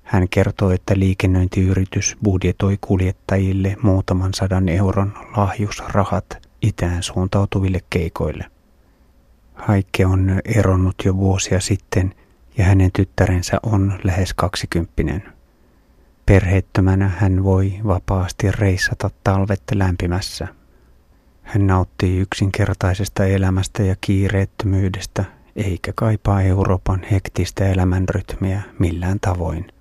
Hän 0.05 0.29
kertoi, 0.29 0.75
että 0.75 0.95
liikennöintiyritys 0.99 2.17
budjetoi 2.25 2.79
kuljettajille 2.81 3.77
muutaman 3.83 4.35
sadan 4.35 4.69
euron 4.69 5.13
lahjusrahat 5.37 6.49
itään 6.63 7.03
suuntautuville 7.03 7.81
keikoille. 7.91 8.45
Haikke 9.55 10.07
on 10.07 10.41
eronnut 10.45 10.95
jo 11.05 11.17
vuosia 11.17 11.61
sitten 11.61 12.15
ja 12.59 12.65
hänen 12.65 12.91
tyttärensä 12.93 13.59
on 13.63 13.99
lähes 14.05 14.35
kaksikymppinen. 14.35 15.23
Perheettömänä 16.27 17.09
hän 17.09 17.45
voi 17.45 17.81
vapaasti 17.87 18.53
reissata 18.53 19.11
talvet 19.25 19.63
lämpimässä. 19.75 20.49
Hän 21.43 21.67
nauttii 21.67 22.19
yksinkertaisesta 22.19 23.25
elämästä 23.25 23.83
ja 23.83 23.97
kiireettömyydestä, 24.01 25.25
eikä 25.57 25.93
kaipaa 25.95 26.43
Euroopan 26.43 27.03
hektistä 27.11 27.69
elämänrytmiä 27.69 28.63
millään 28.79 29.21
tavoin. 29.21 29.74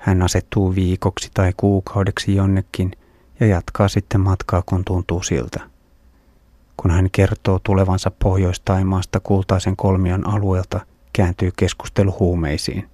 Hän 0.00 0.22
asettuu 0.22 0.74
viikoksi 0.74 1.30
tai 1.34 1.52
kuukaudeksi 1.56 2.36
jonnekin 2.36 2.92
ja 3.40 3.46
jatkaa 3.46 3.88
sitten 3.88 4.20
matkaa, 4.20 4.62
kun 4.66 4.84
tuntuu 4.84 5.22
siltä. 5.22 5.60
Kun 6.76 6.90
hän 6.90 7.08
kertoo 7.12 7.58
tulevansa 7.62 8.10
Pohjois-Taimaasta 8.10 9.20
kultaisen 9.20 9.76
kolmion 9.76 10.26
alueelta, 10.26 10.80
kääntyy 11.12 11.50
keskustelu 11.56 12.16
huumeisiin. 12.20 12.88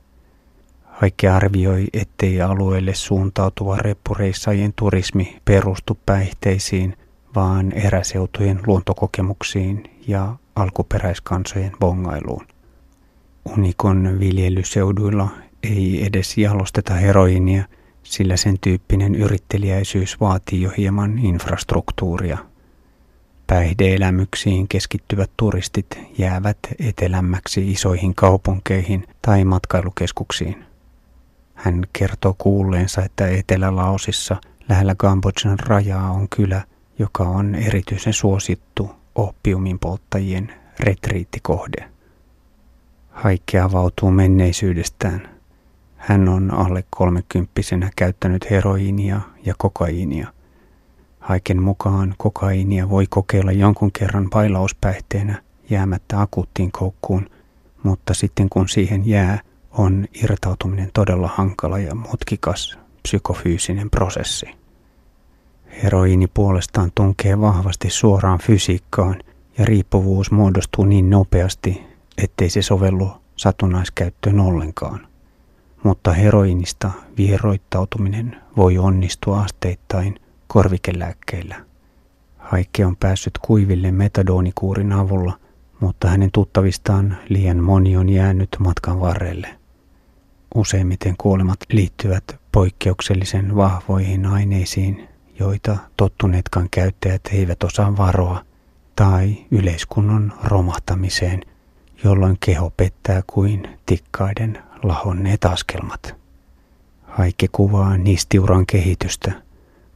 Haikki 0.85 1.29
arvioi, 1.29 1.87
ettei 1.92 2.42
alueelle 2.42 2.95
suuntautuva 2.95 3.77
reppureissajien 3.77 4.73
turismi 4.77 5.40
perustu 5.45 5.99
päihteisiin, 6.07 6.97
vaan 7.35 7.73
eräseutujen 7.73 8.61
luontokokemuksiin 8.66 9.85
ja 10.09 10.37
alkuperäiskansojen 10.57 11.73
bongailuun. 11.81 12.47
Unikon 13.45 14.16
viljelyseuduilla 14.21 15.29
ei 15.62 16.07
edes 16.07 16.38
jalosteta 16.38 16.95
heroinia, 16.95 17.64
sillä 18.03 18.37
sen 18.37 18.57
tyyppinen 18.61 19.14
yritteliäisyys 19.14 20.21
vaatii 20.21 20.62
jo 20.62 20.71
hieman 20.77 21.19
infrastruktuuria. 21.19 22.38
Päihdeelämyksiin 23.47 24.69
keskittyvät 24.69 25.31
turistit 25.37 25.87
jäävät 26.19 26.59
etelämmäksi 26.79 27.71
isoihin 27.71 28.14
kaupunkeihin 28.14 29.07
tai 29.23 29.45
matkailukeskuksiin. 29.45 30.64
Hän 31.55 31.85
kertoo 31.92 32.35
kuulleensa, 32.38 33.03
että 33.03 33.29
Etelä-Laosissa 33.29 34.37
lähellä 34.69 34.95
Kambodjan 34.95 35.59
rajaa 35.59 36.11
on 36.11 36.29
kylä, 36.29 36.62
joka 36.99 37.25
on 37.25 37.55
erityisen 37.55 38.12
suosittu 38.12 38.90
oppiumin 39.14 39.79
polttajien 39.79 40.53
retriittikohde. 40.81 41.90
Haikki 43.11 43.59
avautuu 43.59 44.11
menneisyydestään– 44.11 45.29
hän 46.07 46.29
on 46.29 46.55
alle 46.55 46.85
kolmekymppisenä 46.90 47.90
käyttänyt 47.97 48.51
heroiinia 48.51 49.21
ja 49.45 49.55
kokaiinia. 49.59 50.29
Haiken 51.21 51.62
mukaan 51.62 52.14
kokaiinia 52.19 52.88
voi 52.88 53.07
kokeilla 53.11 53.53
jonkun 53.53 53.92
kerran 53.92 54.31
bailauspäihteenä 54.31 55.42
jäämättä 55.71 56.21
akuuttiin 56.21 56.73
koukkuun, 56.73 57.31
mutta 57.83 58.14
sitten 58.14 58.49
kun 58.49 58.69
siihen 58.69 59.09
jää, 59.09 59.40
on 59.71 60.07
irtautuminen 60.23 60.90
todella 60.92 61.31
hankala 61.35 61.79
ja 61.79 61.95
mutkikas 61.95 62.79
psykofyysinen 63.03 63.90
prosessi. 63.90 64.47
Heroiini 65.83 66.27
puolestaan 66.27 66.90
tunkee 66.95 67.40
vahvasti 67.40 67.90
suoraan 67.90 68.38
fysiikkaan 68.38 69.23
ja 69.59 69.64
riippuvuus 69.64 70.31
muodostuu 70.31 70.85
niin 70.85 71.11
nopeasti, 71.11 71.83
ettei 72.19 72.51
se 72.51 72.62
sovellu 72.62 73.11
satunnaiskäyttöön 73.37 74.40
ollenkaan 74.40 75.07
mutta 75.83 76.12
heroinista 76.12 76.91
vieroittautuminen 77.19 78.37
voi 78.57 78.79
onnistua 78.79 79.41
asteittain 79.41 80.21
korvikelääkkeillä. 80.47 81.57
Haikke 82.39 82.87
on 82.87 82.97
päässyt 82.97 83.39
kuiville 83.39 83.91
metadoonikuurin 83.91 84.93
avulla, 84.93 85.39
mutta 85.81 86.09
hänen 86.09 86.31
tuttavistaan 86.33 87.17
liian 87.29 87.62
moni 87.62 87.97
on 87.97 88.09
jäänyt 88.09 88.49
matkan 88.59 89.01
varrelle. 89.01 89.49
Useimmiten 90.55 91.15
kuolemat 91.19 91.59
liittyvät 91.73 92.25
poikkeuksellisen 92.53 93.57
vahvoihin 93.57 94.27
aineisiin, 94.27 95.09
joita 95.39 95.77
tottuneetkaan 95.97 96.69
käyttäjät 96.71 97.23
eivät 97.33 97.62
osaa 97.62 97.97
varoa, 97.97 98.45
tai 98.97 99.37
yleiskunnon 99.51 100.33
romahtamiseen, 100.45 101.43
jolloin 102.05 102.37
keho 102.41 102.73
pettää 102.77 103.23
kuin 103.27 103.69
tikkaiden 103.87 104.59
lahonneet 104.88 105.44
askelmat. 105.44 106.14
Haike 107.03 107.49
kuvaa 107.53 107.96
nistiuran 107.96 108.66
kehitystä. 108.66 109.33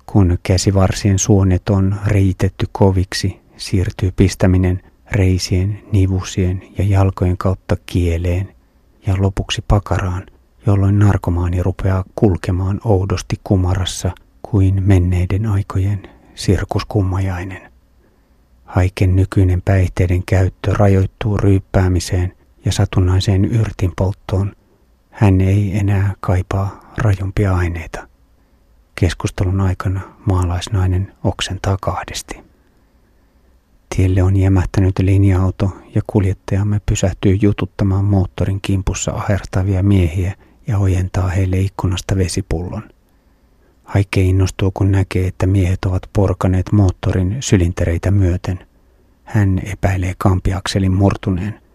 Kun 0.06 0.38
käsivarsien 0.42 1.18
suonet 1.18 1.68
on 1.68 1.96
riitetty 2.06 2.66
koviksi, 2.72 3.40
siirtyy 3.56 4.12
pistäminen 4.16 4.82
reisien, 5.12 5.82
nivusien 5.92 6.62
ja 6.78 6.84
jalkojen 6.84 7.36
kautta 7.36 7.76
kieleen 7.86 8.54
ja 9.06 9.14
lopuksi 9.18 9.64
pakaraan, 9.68 10.26
jolloin 10.66 10.98
narkomaani 10.98 11.62
rupeaa 11.62 12.04
kulkemaan 12.14 12.80
oudosti 12.84 13.36
kumarassa 13.44 14.10
kuin 14.42 14.82
menneiden 14.86 15.46
aikojen 15.46 16.02
sirkuskummajainen. 16.34 17.70
Haiken 18.64 19.16
nykyinen 19.16 19.62
päihteiden 19.62 20.22
käyttö 20.26 20.74
rajoittuu 20.74 21.36
ryyppäämiseen 21.36 22.32
ja 22.64 22.72
satunnaiseen 22.72 23.44
yrtin 23.44 23.92
polttoon 23.96 24.52
hän 25.20 25.40
ei 25.40 25.78
enää 25.78 26.14
kaipaa 26.20 26.94
rajumpia 26.98 27.56
aineita. 27.56 28.08
Keskustelun 28.94 29.60
aikana 29.60 30.00
maalaisnainen 30.26 31.12
oksentaa 31.24 31.76
kahdesti. 31.80 32.40
Tielle 33.96 34.22
on 34.22 34.36
jämähtänyt 34.36 34.98
linja-auto 34.98 35.76
ja 35.94 36.02
kuljettajamme 36.06 36.80
pysähtyy 36.86 37.38
jututtamaan 37.42 38.04
moottorin 38.04 38.60
kimpussa 38.60 39.12
ahertavia 39.12 39.82
miehiä 39.82 40.34
ja 40.66 40.78
ojentaa 40.78 41.28
heille 41.28 41.58
ikkunasta 41.60 42.16
vesipullon. 42.16 42.82
Haike 43.84 44.20
innostuu, 44.20 44.70
kun 44.74 44.92
näkee, 44.92 45.26
että 45.26 45.46
miehet 45.46 45.84
ovat 45.84 46.02
porkaneet 46.12 46.72
moottorin 46.72 47.36
sylintereitä 47.40 48.10
myöten. 48.10 48.66
Hän 49.24 49.60
epäilee 49.64 50.14
kampiakselin 50.18 50.92
murtuneen– 50.92 51.60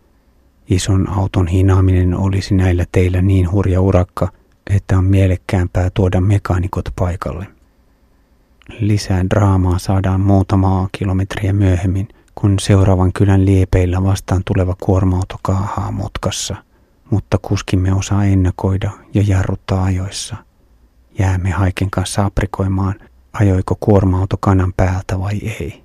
Ison 0.69 1.10
auton 1.10 1.47
hinaaminen 1.47 2.13
olisi 2.13 2.56
näillä 2.56 2.86
teillä 2.91 3.21
niin 3.21 3.51
hurja 3.51 3.82
urakka, 3.82 4.32
että 4.69 4.97
on 4.97 5.04
mielekkäämpää 5.04 5.89
tuoda 5.93 6.21
mekaanikot 6.21 6.86
paikalle. 6.95 7.47
Lisää 8.80 9.25
draamaa 9.30 9.78
saadaan 9.80 10.21
muutamaa 10.21 10.89
kilometriä 10.91 11.54
myöhemmin, 11.54 12.08
kun 12.36 12.60
seuraavan 12.60 13.13
kylän 13.13 13.45
liepeillä 13.45 14.04
vastaan 14.04 14.41
tuleva 14.45 14.75
kuorma-auto 14.84 15.36
kaahaa 15.41 15.91
mutkassa, 15.91 16.56
mutta 17.12 17.38
kuskimme 17.41 17.93
osaa 17.93 18.25
ennakoida 18.25 18.91
ja 19.13 19.23
jarruttaa 19.28 19.84
ajoissa. 19.84 20.36
Jäämme 21.19 21.51
haiken 21.51 21.91
kanssa 21.91 22.25
aprikoimaan, 22.25 22.95
ajoiko 23.34 23.78
kuorma-auto 23.80 24.38
kanan 24.39 24.73
päältä 24.78 25.19
vai 25.19 25.38
ei. 25.43 25.85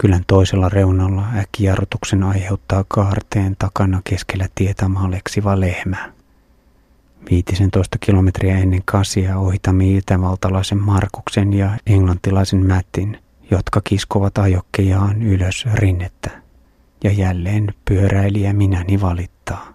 Kylän 0.00 0.24
toisella 0.26 0.68
reunalla 0.68 1.24
äkkijarrutuksen 1.36 2.22
aiheuttaa 2.22 2.84
kaarteen 2.88 3.56
takana 3.58 4.00
keskellä 4.04 4.48
tietä 4.54 4.88
maleksiva 4.88 5.60
lehmä. 5.60 6.12
15 7.30 7.98
kilometriä 7.98 8.58
ennen 8.58 8.82
kasia 8.84 9.38
ohitamme 9.38 9.90
itävaltalaisen 9.90 10.78
Markuksen 10.82 11.52
ja 11.52 11.70
englantilaisen 11.86 12.66
Mätin, 12.66 13.18
jotka 13.50 13.80
kiskovat 13.84 14.38
ajokkejaan 14.38 15.22
ylös 15.22 15.66
rinnettä. 15.74 16.30
Ja 17.04 17.12
jälleen 17.12 17.74
pyöräilijä 17.84 18.52
minäni 18.52 19.00
valittaa. 19.00 19.74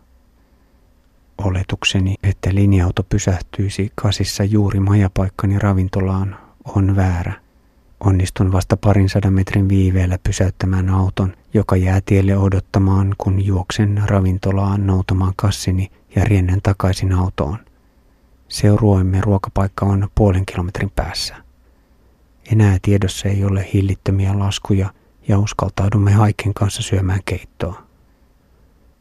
Oletukseni, 1.38 2.15
että 2.23 2.55
linja-auto 2.55 3.03
pysähtyisi 3.03 3.91
kasissa 3.95 4.43
juuri 4.43 4.79
majapaikkani 4.79 5.59
ravintolaan, 5.59 6.38
on 6.75 6.95
väärä. 6.95 7.42
Onnistun 8.06 8.52
vasta 8.52 8.78
parin 8.78 9.10
sadan 9.10 9.34
metrin 9.34 9.70
viiveellä 9.70 10.18
pysäyttämään 10.24 10.89
auton, 10.89 11.34
joka 11.54 11.76
jää 11.76 12.02
tielle 12.06 12.38
odottamaan, 12.38 13.16
kun 13.18 13.46
juoksen 13.46 14.04
ravintolaan 14.06 14.88
noutamaan 14.88 15.34
kassini 15.36 15.92
ja 16.16 16.24
riennän 16.24 16.60
takaisin 16.63 17.13
autoon. 17.13 17.58
Seuruoimme 18.48 19.22
ruokapaikka 19.22 19.86
on 19.86 20.10
puolen 20.16 20.46
kilometrin 20.46 20.89
päässä. 20.96 21.36
Enää 22.52 22.78
tiedossa 22.82 23.30
ei 23.30 23.46
ole 23.46 23.70
hillittömiä 23.74 24.39
laskuja 24.39 24.94
ja 25.28 25.39
uskaltaudumme 25.39 26.12
haiken 26.12 26.54
kanssa 26.54 26.82
syömään 26.82 27.22
keittoa. 27.26 27.84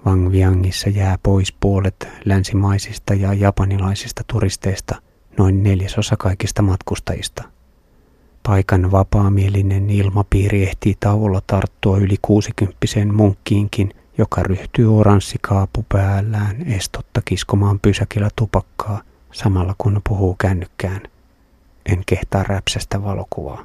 Wang 0.06 0.32
Viangissa 0.32 0.88
jää 0.88 1.18
pois 1.22 1.52
puolet 1.60 2.08
länsimaisista 2.24 3.14
ja 3.14 3.34
japanilaisista 3.34 4.22
turisteista, 4.32 5.02
noin 5.38 5.62
neljäsosa 5.62 6.16
kaikista 6.16 6.62
matkustajista. 6.62 7.44
Paikan 8.42 8.90
vapaamielinen 8.90 9.90
ilmapiiri 9.90 10.62
ehtii 10.62 10.94
tauolla 11.00 11.42
tarttua 11.46 11.98
yli 11.98 12.16
kuusikymppisen 12.22 13.14
munkkiinkin, 13.14 13.94
joka 14.18 14.42
ryhtyy 14.42 14.98
oranssikaapu 14.98 15.84
päällään 15.88 16.62
estotta 16.66 17.22
kiskomaan 17.24 17.80
pysäkillä 17.80 18.28
tupakkaa 18.36 19.02
samalla 19.32 19.74
kun 19.78 20.00
puhuu 20.08 20.34
kännykkään. 20.34 21.00
En 21.86 22.02
kehtaa 22.06 22.42
räpsästä 22.42 23.02
valokuvaa. 23.02 23.64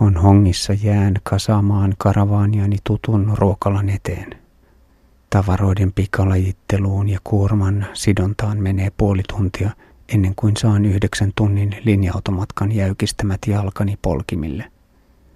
Von 0.00 0.16
Hongissa 0.16 0.72
jään 0.82 1.14
kasaamaan 1.22 1.94
karavaaniani 1.98 2.76
tutun 2.84 3.32
ruokalan 3.34 3.88
eteen. 3.88 4.30
Tavaroiden 5.30 5.92
pikalajitteluun 5.92 7.08
ja 7.08 7.18
kuorman 7.24 7.86
sidontaan 7.92 8.58
menee 8.58 8.90
puoli 8.96 9.22
tuntia 9.28 9.70
ennen 10.14 10.34
kuin 10.34 10.56
saan 10.56 10.84
yhdeksän 10.84 11.32
tunnin 11.34 11.76
linja-automatkan 11.84 12.72
jäykistämät 12.72 13.40
jalkani 13.46 13.98
polkimille. 14.02 14.64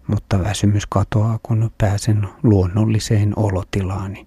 Mutta 0.06 0.38
väsymys 0.38 0.86
katoaa, 0.86 1.38
kun 1.42 1.70
pääsen 1.78 2.28
luonnolliseen 2.42 3.32
olotilaani. 3.36 4.26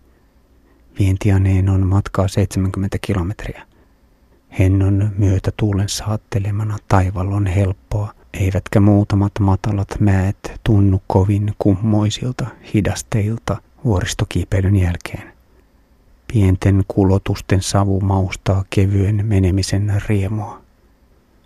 Vientianeen 1.00 1.70
on 1.70 1.88
matkaa 1.88 2.28
70 2.28 2.98
kilometriä. 3.02 3.68
Hennon 4.60 5.12
myötä 5.18 5.52
tuulen 5.58 5.90
saattelemana 5.90 6.78
taival 6.88 7.32
on 7.32 7.48
helppoa, 7.48 8.14
eivätkä 8.34 8.80
muutamat 8.80 9.32
matalat 9.40 10.00
mäet 10.00 10.60
tunnu 10.64 11.02
kovin 11.08 11.54
kummoisilta 11.58 12.46
hidasteilta 12.74 13.58
vuoristokiipeilyn 13.86 14.76
jälkeen. 14.76 15.33
Pienten 16.34 16.84
kulotusten 16.88 17.62
savu 17.62 18.02
maustaa 18.02 18.64
kevyen 18.70 19.26
menemisen 19.26 20.02
riemua. 20.08 20.62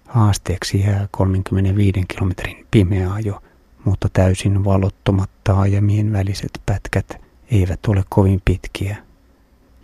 Haasteeksi 0.08 0.80
jää 0.80 1.08
35 1.12 2.04
kilometrin 2.08 2.66
pimeä 2.72 3.14
ajo, 3.14 3.42
mutta 3.86 4.10
täysin 4.14 4.66
valottomat 4.66 5.30
taajamien 5.44 6.14
väliset 6.14 6.62
pätkät 6.66 7.22
eivät 7.52 7.80
ole 7.88 8.04
kovin 8.10 8.42
pitkiä. 8.46 8.98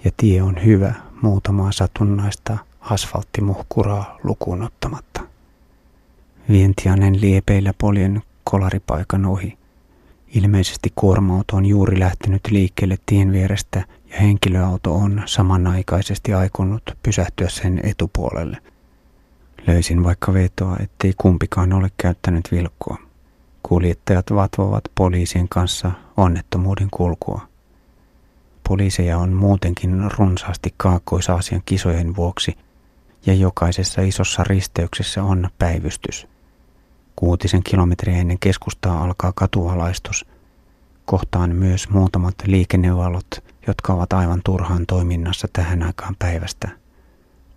Ja 0.03 0.11
tie 0.17 0.41
on 0.41 0.65
hyvä 0.65 0.93
muutamaa 1.21 1.71
satunnaista 1.71 2.57
asfalttimuhkuraa 2.79 4.17
lukuun 4.23 4.61
ottamatta. 4.61 5.21
Vientianen 6.49 7.21
liepeillä 7.21 7.73
poljen 7.77 8.21
kolaripaikan 8.43 9.25
ohi. 9.25 9.57
Ilmeisesti 10.35 10.91
kuorma-auto 10.95 11.55
on 11.55 11.65
juuri 11.65 11.99
lähtenyt 11.99 12.41
liikkeelle 12.49 12.97
tien 13.05 13.31
vierestä 13.31 13.85
henkilöauto 14.21 14.95
on 14.95 15.23
samanaikaisesti 15.25 16.33
aikonut 16.33 16.97
pysähtyä 17.03 17.49
sen 17.49 17.79
etupuolelle. 17.83 18.57
Löysin 19.67 20.03
vaikka 20.03 20.33
vetoa, 20.33 20.77
ettei 20.79 21.13
kumpikaan 21.17 21.73
ole 21.73 21.91
käyttänyt 21.97 22.51
vilkkoa. 22.51 22.97
Kuljettajat 23.63 24.25
vatvovat 24.35 24.83
poliisien 24.95 25.49
kanssa 25.49 25.91
onnettomuuden 26.17 26.87
kulkua. 26.91 27.41
Poliiseja 28.67 29.17
on 29.17 29.33
muutenkin 29.33 30.11
runsaasti 30.17 30.73
Kaakkois-Aasian 30.77 31.61
kisojen 31.65 32.15
vuoksi 32.15 32.57
ja 33.25 33.33
jokaisessa 33.33 34.01
isossa 34.01 34.43
risteyksessä 34.43 35.23
on 35.23 35.49
päivystys. 35.59 36.27
Kuutisen 37.15 37.63
kilometriä 37.63 38.17
ennen 38.17 38.39
keskustaa 38.39 39.03
alkaa 39.03 39.33
katualaistus. 39.35 40.25
Kohtaan 41.05 41.55
myös 41.55 41.89
muutamat 41.89 42.35
liikennevalot, 42.45 43.52
jotka 43.67 43.93
ovat 43.93 44.13
aivan 44.13 44.41
turhaan 44.45 44.85
toiminnassa 44.85 45.47
tähän 45.53 45.83
aikaan 45.83 46.15
päivästä. 46.19 46.69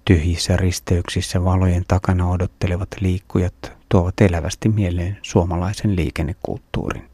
Tyhjissä 0.05 0.57
risteyksissä 0.57 1.45
valojen 1.45 1.85
takana 1.88 2.31
odottelevat 2.31 2.88
liikkujat 3.01 3.73
tuovat 3.88 4.21
elävästi 4.21 4.69
mieleen 4.69 5.19
suomalaisen 5.23 5.97
liikennekulttuurin. 5.97 7.11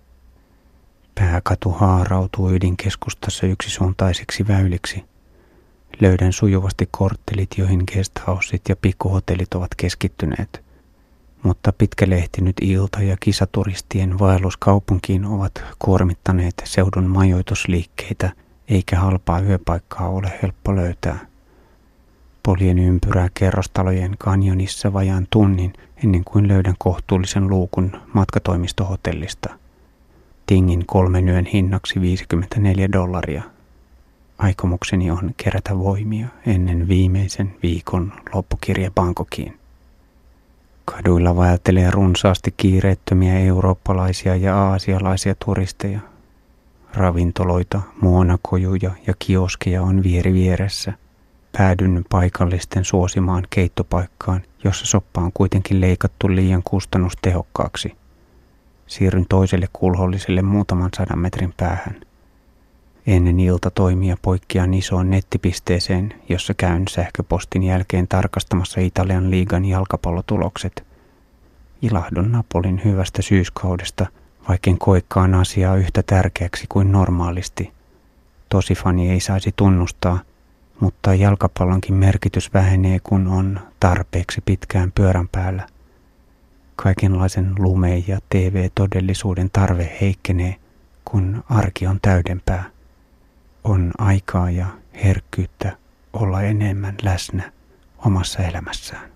Pääkatu 1.14 1.70
haarautuu 1.70 2.50
ydinkeskustassa 2.50 3.46
yksisuuntaisiksi 3.46 4.48
väyliksi– 4.48 5.04
Löydän 6.00 6.32
sujuvasti 6.32 6.88
korttelit, 6.90 7.58
joihin 7.58 7.84
guesthouset 7.92 8.62
ja 8.68 8.76
pikkuhotellit 8.76 9.54
ovat 9.54 9.74
keskittyneet. 9.76 10.64
Mutta 11.42 11.72
pitkälehtinyt 11.72 12.56
ilta 12.60 13.02
ja 13.02 13.16
kisaturistien 13.20 14.18
vaellus 14.18 14.56
kaupunkiin 14.56 15.24
ovat 15.24 15.64
kuormittaneet 15.78 16.62
seudun 16.64 17.04
majoitusliikkeitä, 17.04 18.32
eikä 18.68 18.98
halpaa 18.98 19.40
yöpaikkaa 19.40 20.08
ole 20.08 20.32
helppo 20.42 20.76
löytää. 20.76 21.18
Poljen 22.42 22.78
ympyrää 22.78 23.28
kerrostalojen 23.34 24.14
kanjonissa 24.18 24.92
vajaan 24.92 25.26
tunnin 25.30 25.72
ennen 26.04 26.24
kuin 26.24 26.48
löydän 26.48 26.74
kohtuullisen 26.78 27.48
luukun 27.48 27.92
matkatoimistohotellista. 28.14 29.54
Tingin 30.46 30.86
kolmen 30.86 31.28
yön 31.28 31.46
hinnaksi 31.46 32.00
54 32.00 32.92
dollaria– 32.92 33.42
Aikomukseni 34.42 35.10
on 35.10 35.34
kerätä 35.36 35.78
voimia 35.78 36.26
ennen 36.46 36.88
viimeisen 36.88 37.54
viikon 37.62 38.12
loppukirja 38.34 38.90
Bangkokiin. 38.90 39.58
Kaduilla 40.84 41.36
vaeltelee 41.36 41.90
runsaasti 41.90 42.54
kiireettömiä 42.56 43.38
eurooppalaisia 43.38 44.36
ja 44.36 44.56
aasialaisia 44.56 45.34
turisteja. 45.44 46.00
Ravintoloita, 46.94 47.80
muonakojuja 48.00 48.90
ja 49.06 49.14
kioskeja 49.18 49.82
on 49.82 50.02
vieri 50.02 50.32
vieressä. 50.32 50.92
Päädyn 51.58 52.04
paikallisten 52.10 52.84
suosimaan 52.84 53.46
keittopaikkaan, 53.50 54.42
jossa 54.64 54.86
soppa 54.86 55.20
on 55.20 55.30
kuitenkin 55.34 55.80
leikattu 55.80 56.28
liian 56.34 56.62
kustannustehokkaaksi. 56.62 57.96
Siirryn 58.86 59.26
toiselle 59.28 59.68
kulholliselle 59.72 60.42
muutaman 60.42 60.90
sadan 60.96 61.18
metrin 61.18 61.54
päähän– 61.56 62.00
Ennen 63.06 63.40
iltatoimia 63.40 64.16
poikkean 64.22 64.74
isoon 64.74 65.10
nettipisteeseen, 65.10 66.14
jossa 66.28 66.54
käyn 66.54 66.88
sähköpostin 66.88 67.62
jälkeen 67.62 68.08
tarkastamassa 68.08 68.80
Italian 68.80 69.30
liigan 69.30 69.64
jalkapallotulokset. 69.64 70.84
Ilahdun 71.82 72.32
Napolin 72.32 72.80
hyvästä 72.84 73.22
syyskaudesta, 73.22 74.06
vaikken 74.48 74.78
koikkaan 74.78 75.34
asiaa 75.34 75.76
yhtä 75.76 76.02
tärkeäksi 76.02 76.66
kuin 76.68 76.92
normaalisti. 76.92 77.72
Tosi 78.48 78.74
fani 78.74 79.10
ei 79.10 79.20
saisi 79.20 79.52
tunnustaa, 79.56 80.18
mutta 80.80 81.14
jalkapallonkin 81.14 81.94
merkitys 81.94 82.54
vähenee, 82.54 83.00
kun 83.02 83.28
on 83.28 83.60
tarpeeksi 83.80 84.40
pitkään 84.44 84.92
pyörän 84.92 85.28
päällä. 85.28 85.66
Kaikenlaisen 86.76 87.52
lume- 87.58 88.04
ja 88.08 88.18
TV-todellisuuden 88.28 89.50
tarve 89.52 89.96
heikkenee, 90.00 90.56
kun 91.04 91.44
arki 91.48 91.86
on 91.86 91.98
täydempää 92.02 92.72
on 93.64 93.92
aikaa 93.98 94.50
ja 94.50 94.66
herkkyyttä 95.04 95.76
olla 96.12 96.42
enemmän 96.42 96.94
läsnä 97.02 97.52
omassa 97.98 98.42
elämässään. 98.42 99.11